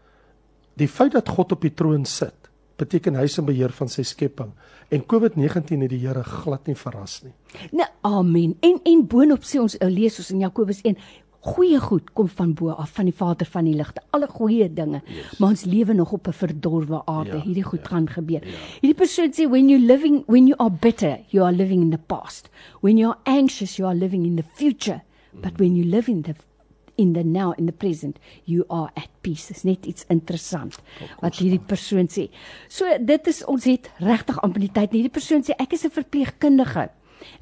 [0.77, 2.42] Die feit dat God op die troon sit,
[2.83, 4.53] beteken hy is in beheer van sy skepping.
[4.93, 7.33] En COVID-19 het die Here glad nie verras nie.
[7.73, 8.57] Nou, amen.
[8.61, 10.99] En en boonop sê ons ou lees ons in Jakobus 1,
[11.43, 15.01] goeie goed kom van bo af van die Vader van die ligte, alle goeie dinge.
[15.11, 15.39] Yes.
[15.41, 17.37] Maar ons lewe nog op 'n verdorwe aarde.
[17.37, 18.47] Ja, Hierdie goed ja, gaan gebeur.
[18.47, 18.59] Ja.
[18.81, 22.03] Hierdie persoon sê when you living when you are bitter, you are living in the
[22.07, 22.51] past.
[22.81, 25.03] When you are anxious, you are living in the future.
[25.33, 26.35] But when you live in the
[27.03, 30.79] in the now in the present you are at peace is net iets interessant
[31.21, 32.29] wat hierdie persoon sê.
[32.71, 34.95] So dit is ons het regtig amper die tyd.
[34.95, 36.91] Hierdie persoon sê ek is 'n verpleegkundige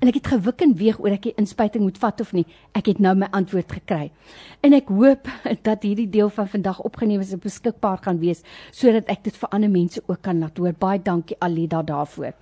[0.01, 2.47] en ek het gewik en weeg oor ek die inspuiting moet vat of nie.
[2.77, 4.11] Ek het nou my antwoord gekry.
[4.63, 5.29] En ek hoop
[5.69, 9.53] dat hierdie deel van vandag opgeneem is en beskikbaar gaan wees sodat ek dit vir
[9.57, 10.73] ander mense ook kan laat hoor.
[10.73, 12.33] Baie dankie Alida daarvoor.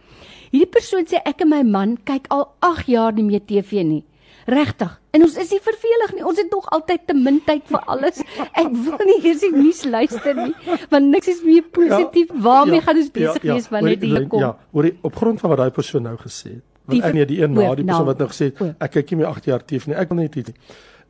[0.51, 4.05] Hierdie persoon sê ek en my man kyk al 8 jaar nie meer TV nie.
[4.49, 4.93] Regtig.
[5.13, 6.23] En ons is nie vervelig nie.
[6.25, 8.21] Ons het nog altyd te min tyd vir alles.
[8.57, 10.55] Ek wil nie eers die nuus luister nie,
[10.93, 12.31] want niks is meer positief.
[12.33, 13.55] Ja, Waarmee ja, gaan ons besig ja, ja.
[13.59, 14.41] wees wanneer dit hier kom?
[14.41, 16.65] Ja, hoor jy op grond van wat daai persoon nou gesê het.
[16.89, 18.75] Die Die, nee, die een na oor- die persoon nou, wat nou gesê het, oor.
[18.81, 19.97] ek kyk nie meer 8 jaar TV nie.
[20.01, 20.53] Ek wil net iets.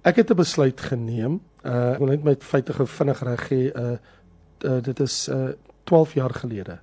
[0.03, 1.41] Ek het 'n besluit geneem.
[1.63, 3.71] Uh ek wil net my feite gou vinnig reg gee.
[3.75, 3.97] Uh,
[4.67, 5.53] uh dit is uh
[5.85, 6.81] 12 jaar gelede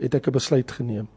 [0.00, 1.08] het ek 'n besluit geneem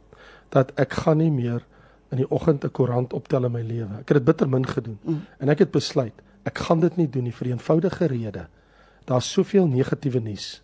[0.49, 1.63] dat ek gaan nie meer
[2.12, 3.99] in die oggend 'n koerant optel in my lewe.
[3.99, 4.99] Ek het dit bitter min gedoen.
[5.03, 5.22] Mm.
[5.39, 6.14] En ek het besluit
[6.45, 8.47] ek gaan dit nie doen nie vir 'n eenvoudige rede.
[9.06, 10.62] Daar's soveel negatiewe nuus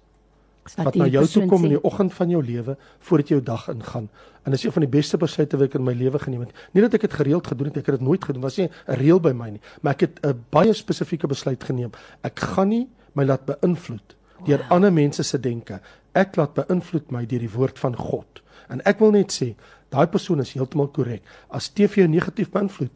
[0.77, 3.67] wat na jou toe kom in die oggend van jou lewe voordat jy jou dag
[3.67, 4.09] ingaan.
[4.43, 6.53] En dis een van die beste besluite wat ek in my lewe geneem het.
[6.73, 8.41] Nie dat ek dit gereeld gedoen het, ek het dit nooit gedoen.
[8.41, 11.91] Was nie 'n reël by my nie, maar ek het 'n baie spesifieke besluit geneem.
[12.21, 14.15] Ek gaan nie my laat beïnvloed
[14.45, 15.81] deur ander mense se denke.
[16.13, 18.41] Ek laat beïnvloed my deur die woord van God.
[18.69, 19.55] En ek wil net sê,
[19.91, 21.23] daai persoon is heeltemal korrek.
[21.49, 22.91] As TV jou negatief beïnvloed,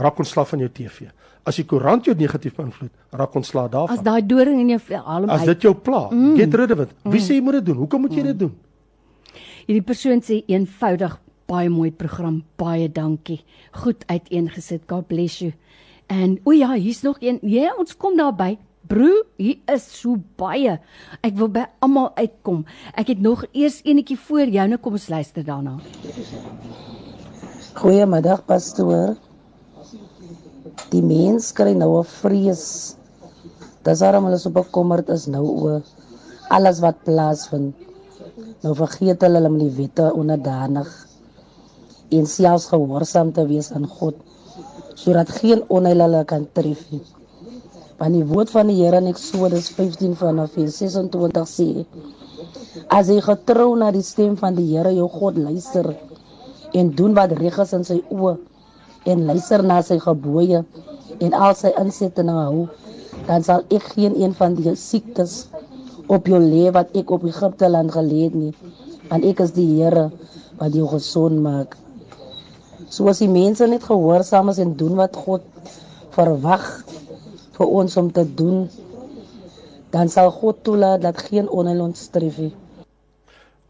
[0.00, 1.10] raak ontslaaf van jou TV.
[1.48, 3.96] As die koerant jou negatief beïnvloed, raak ontslaaf daarvan.
[3.98, 5.38] As daai doring in jou haal hom uit.
[5.38, 6.36] As dit jou pla, mm.
[6.38, 6.94] get rid of it.
[7.04, 7.26] Wie mm.
[7.26, 7.80] sê jy moet dit doen?
[7.84, 8.54] Hoekom moet jy dit doen?
[9.66, 11.18] Hierdie persoon sê eenvoudig
[11.50, 13.40] baie mooi program, baie dankie.
[13.82, 14.86] Goed uiteengesit.
[14.90, 15.52] God bless you.
[16.10, 17.38] En o ja, hier's nog een.
[17.42, 18.56] Ja, ons kom daarby.
[18.90, 19.06] Bro,
[19.38, 20.72] hier is so baie.
[21.22, 22.64] Ek wil by almal uitkom.
[22.98, 25.76] Ek het nog eers enetjie voor jou, nou kom ons luister daarna.
[27.78, 29.12] Goeiemiddag pastoor.
[30.90, 32.64] Die mens kry nou 'n vrees.
[33.86, 35.86] Dis waarom hulle so bekommerd is nou oor
[36.50, 37.86] alles wat plaasvind.
[38.66, 40.90] Nou vergeet hulle hulle met die wette onderdanig
[42.10, 44.18] en selfs gehoorsaam te wees aan God
[44.94, 47.04] sodat geen onheil hulle kan tref nie.
[48.00, 51.66] Want die woord van die Here in Eksodus 15 vanaf vers 26 sê:
[52.88, 55.90] As jy getrou na die stem van die Here jou God luister
[56.80, 58.38] en doen wat reg is in sy oë
[59.12, 60.62] en luister na sy gebooie
[61.26, 62.62] en al sy insettinge hou,
[63.28, 65.34] dan sal ek geen een van die siektes
[66.08, 68.54] op jou lê wat ek op Egipte land gelê het nie,
[69.10, 70.06] want ek is die Here
[70.62, 71.76] wat jou gesond maak.
[72.88, 75.44] Soos die mense net gehoorsaam is en doen wat God
[76.16, 76.64] verwag
[77.60, 78.64] vir ons om te doen,
[79.92, 82.52] dan sal God toelaat dat geen onheil ons tref nie.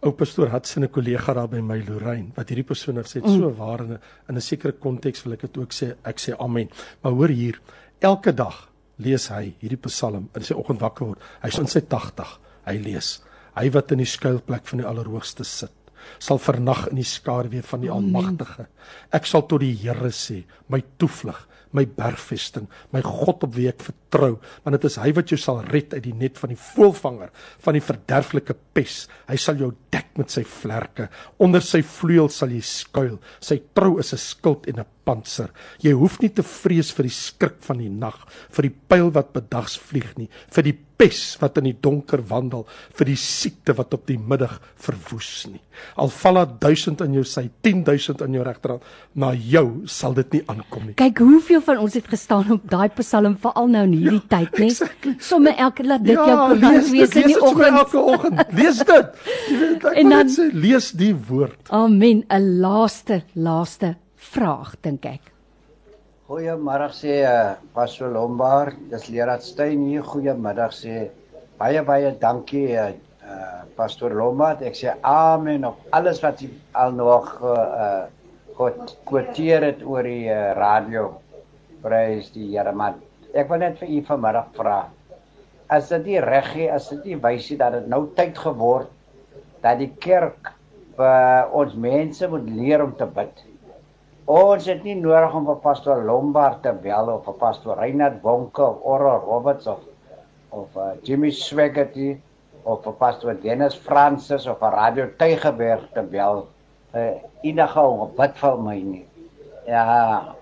[0.01, 3.37] Ou pastoor Hudson 'n kollega daar by my Lorraine wat hierdie persoon het sê mm.
[3.37, 6.33] so waar in 'n in 'n sekere konteks wil ek dit ook sê ek sê
[6.39, 6.71] amen.
[7.03, 7.61] Maar hoor hier,
[8.01, 11.21] elke dag lees hy hierdie Psalm in sy oggend wakker word.
[11.43, 12.41] Hy's in sy 80.
[12.67, 13.23] Hy lees.
[13.57, 15.73] Hy wat in die skuilplek van die Allerhoogste sit
[16.19, 18.67] sal vernag in die skaduwee van die Almagtige.
[19.13, 21.47] Ek sal tot die Here sê, my toevlug,
[21.77, 25.63] my bergvesting, my God op wie ek vertrou, want dit is hy wat jou sal
[25.71, 27.31] red uit die net van die voëlvanger,
[27.65, 29.05] van die verderflike pes.
[29.31, 31.09] Hy sal jou dek met sy vlerke,
[31.39, 33.21] onder sy vleuel sal jy skuil.
[33.41, 35.51] Sy trou is 'n skild en 'n pantser.
[35.83, 38.23] Jy hoef nie te vrees vir die skrik van die nag,
[38.55, 42.67] vir die pyl wat bedags vlieg nie, vir die pes wat in die donker wandel,
[42.97, 45.63] vir die siekte wat op die middag verwoes nie.
[45.97, 48.85] Al val daar 1000 in jou sy, 10000 in jou regterhand,
[49.17, 50.97] na jou sal dit nie aankom nie.
[51.01, 54.61] Kyk hoeveel van ons het gestaan op daai Psalm veral nou in hierdie ja, tyd,
[54.61, 54.69] né?
[54.69, 55.15] Exactly.
[55.31, 57.81] Somme elke laat dit ja, jou koerant wees in die oggend.
[57.81, 58.45] Elke oggend.
[58.61, 59.25] Lees dit.
[59.49, 61.59] Jy weet ek en dan sê lees die woord.
[61.73, 62.25] Amen.
[62.29, 65.31] 'n Laaste laaste vraag dink ek.
[66.31, 70.05] Goeiemôre sê uh, Pastor Lombard, dis Lerat Steyn hier.
[70.07, 71.09] Goeiemiddag sê
[71.59, 72.93] baie baie dankie uh,
[73.77, 74.63] Pastor Lombard.
[74.63, 78.07] Ek sê amen op alles wat jy al nog uh,
[78.61, 81.09] God kwoteer het oor die uh, radio.
[81.83, 83.01] Prys die Here man.
[83.35, 84.79] Ek wil net vir u vanmiddag vra.
[85.71, 88.91] As dit nie reg is, as dit nie wys nie dat dit nou tyd geword
[89.65, 90.53] dat die kerk
[90.99, 93.50] vir ons mense moet leer om te bid.
[94.31, 98.63] Ons het nie nodig om vir pastoor Lombard te bel of vir pastoor Reinhard Wonke
[98.63, 99.81] of Ora Roberts of
[100.55, 102.13] of uh, Jimmy Swaggerty
[102.63, 106.45] of vir pastoor Dennis Francis of vir Radio Tygerberg te bel.
[106.95, 109.03] Uh, enige om bid vir my nie.
[109.67, 110.37] Ja,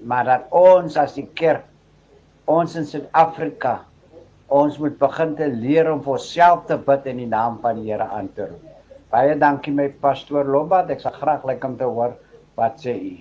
[0.00, 1.66] maar dat ons as die kerk
[2.48, 3.74] ons in Suid-Afrika
[4.48, 7.90] ons moet begin te leer om vir onsself te bid in die naam van die
[7.90, 8.72] Here aan te roep.
[9.12, 12.16] Baie dankie my pastoor Lombard, ek sal graag lyk om te hoor
[12.58, 13.16] wat sê u.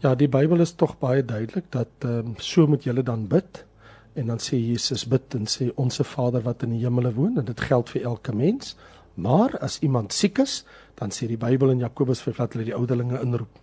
[0.00, 3.64] Ja, die Bybel is tog baie duidelik dat ehm um, so moet julle dan bid
[4.14, 7.44] en dan sê Jesus bid en sê onsse Vader wat in die hemele woon en
[7.44, 8.76] dit geld vir elke mens.
[9.14, 10.64] Maar as iemand siek is,
[10.94, 13.60] dan sê die Bybel in Jakobus 5 dat hulle die ouderlinge inroep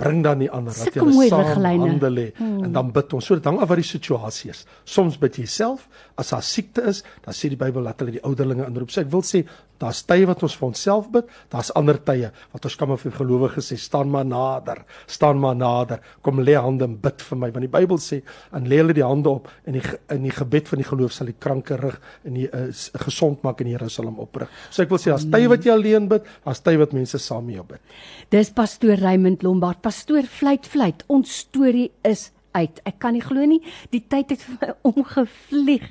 [0.00, 2.64] bring dan die ander dat jy saam handel lê hmm.
[2.66, 3.26] en dan bid ons.
[3.26, 4.64] So dit hang af wat die situasie is.
[4.88, 5.88] Soms bid jy self
[6.20, 8.92] as daar siekte is, dan sê die Bybel dat hulle die ouderlinge inroep.
[8.92, 9.44] So ek wil sê
[9.80, 13.14] daar's tye wat ons vir onsself bid, daar's ander tye wat ons kan maar vir
[13.16, 17.50] gelowiges sê staan maar nader, staan maar nader, kom lê hande en bid vir my
[17.54, 18.20] want die Bybel sê
[18.56, 21.30] en lê hulle die hande op en die in die gebed van die geloof sal
[21.30, 21.96] die kranke rig
[22.28, 22.66] en die uh,
[23.06, 24.50] gesond maak en die Here sal hom oprig.
[24.68, 27.46] So ek wil sê daar's tye wat jy alleen bid, daar's tye wat mense saam
[27.48, 27.96] met jou bid.
[28.34, 31.02] Dis pastoor Raymond Lombard, pastoor Vleit Vleit.
[31.10, 32.80] Ons storie is uit.
[32.82, 33.60] Ek kan nie glo nie,
[33.94, 35.84] die tyd het vir my omgevlieg.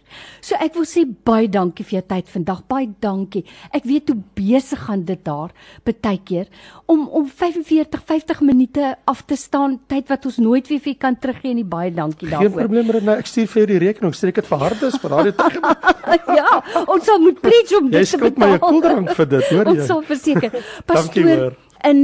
[0.43, 2.65] So ek wil sê baie dankie vir jou tyd vandag.
[2.71, 3.45] Baie dankie.
[3.75, 5.53] Ek weet hoe besig gaan dit daar
[5.87, 6.49] baie keer
[6.91, 11.15] om om 45 50 minute af te staan, tyd wat ons nooit weer vir kan
[11.19, 11.67] teruggee nie.
[11.67, 12.49] Baie dankie daarvoor.
[12.49, 13.15] Geen probleem, Rena.
[13.23, 14.17] Ek stuur vir jou die rekening.
[14.17, 15.59] Streek dit vir Hardes vir daardie tyd.
[16.41, 18.67] ja, ons sal moet preach om jy dit te skuld my 'n betaal.
[18.67, 19.77] koeldrank vir dit, hoor jy?
[19.77, 20.51] Ons sal verseker.
[20.91, 21.57] Dankie, Pastoor, hoor.
[21.87, 22.03] in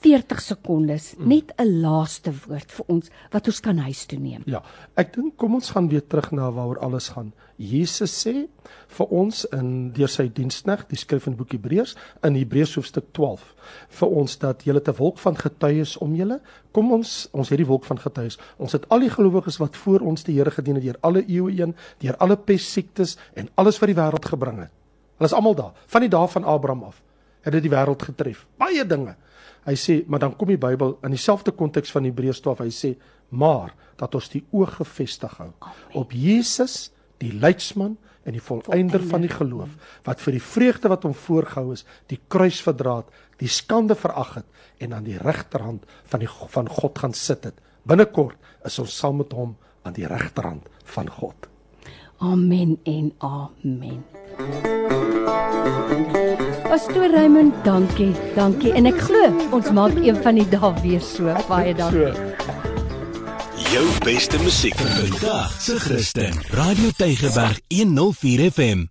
[0.00, 4.42] 40 sekondes, net 'n laaste woord vir ons wat ons kan huis toe neem.
[4.46, 4.62] Ja,
[4.96, 7.32] ek dink kom ons gaan weer terug na waaroor alles gaan.
[7.56, 8.48] Jesus sê
[8.88, 13.54] vir ons in deur sy diensknegt, die skrif in boek Hebreërs in Hebreërs hoofstuk 12,
[13.88, 16.40] vir ons dat julle te wolk van getuies om julle.
[16.72, 18.38] Kom ons ons het die wolk van getuies.
[18.58, 21.52] Ons het al die gelowiges wat voor ons die Here gedien het deur alle eeue
[21.52, 24.72] heen, deur alle pes siektes en alles wat die wêreld gebring het.
[25.18, 27.02] Hulle is almal daar, van die dae van Abraham af.
[27.44, 28.46] Het dit die wêreld getref.
[28.56, 29.16] Baie dinge.
[29.66, 32.62] Hy sê, maar dan kom die Bybel in dieselfde konteks van Hebreërs 12.
[32.64, 32.94] Hy sê,
[33.30, 35.50] maar dat ons die oog gefestig hou
[35.98, 36.88] op Jesus,
[37.20, 39.72] die leidsman en die volëinder van die geloof,
[40.06, 44.34] wat vir die vreugde wat hom voorgehou is, die kruis verdra het, die skande verag
[44.40, 44.48] het
[44.84, 47.56] en aan die regterhand van die van God gaan sit het.
[47.88, 48.36] Binnekort
[48.68, 51.48] is ons saam met hom aan die regterhand van God.
[52.20, 54.04] Amen en amen.
[56.70, 58.70] Pastoor Raymond, dankie, dankie.
[58.78, 61.32] En ek glo ons maak een van die dae weer so.
[61.48, 62.12] Baie dankie.
[63.72, 66.38] Jou beste musiek vir vandag se Christen.
[66.54, 68.86] Radio Tygerberg 104 FM.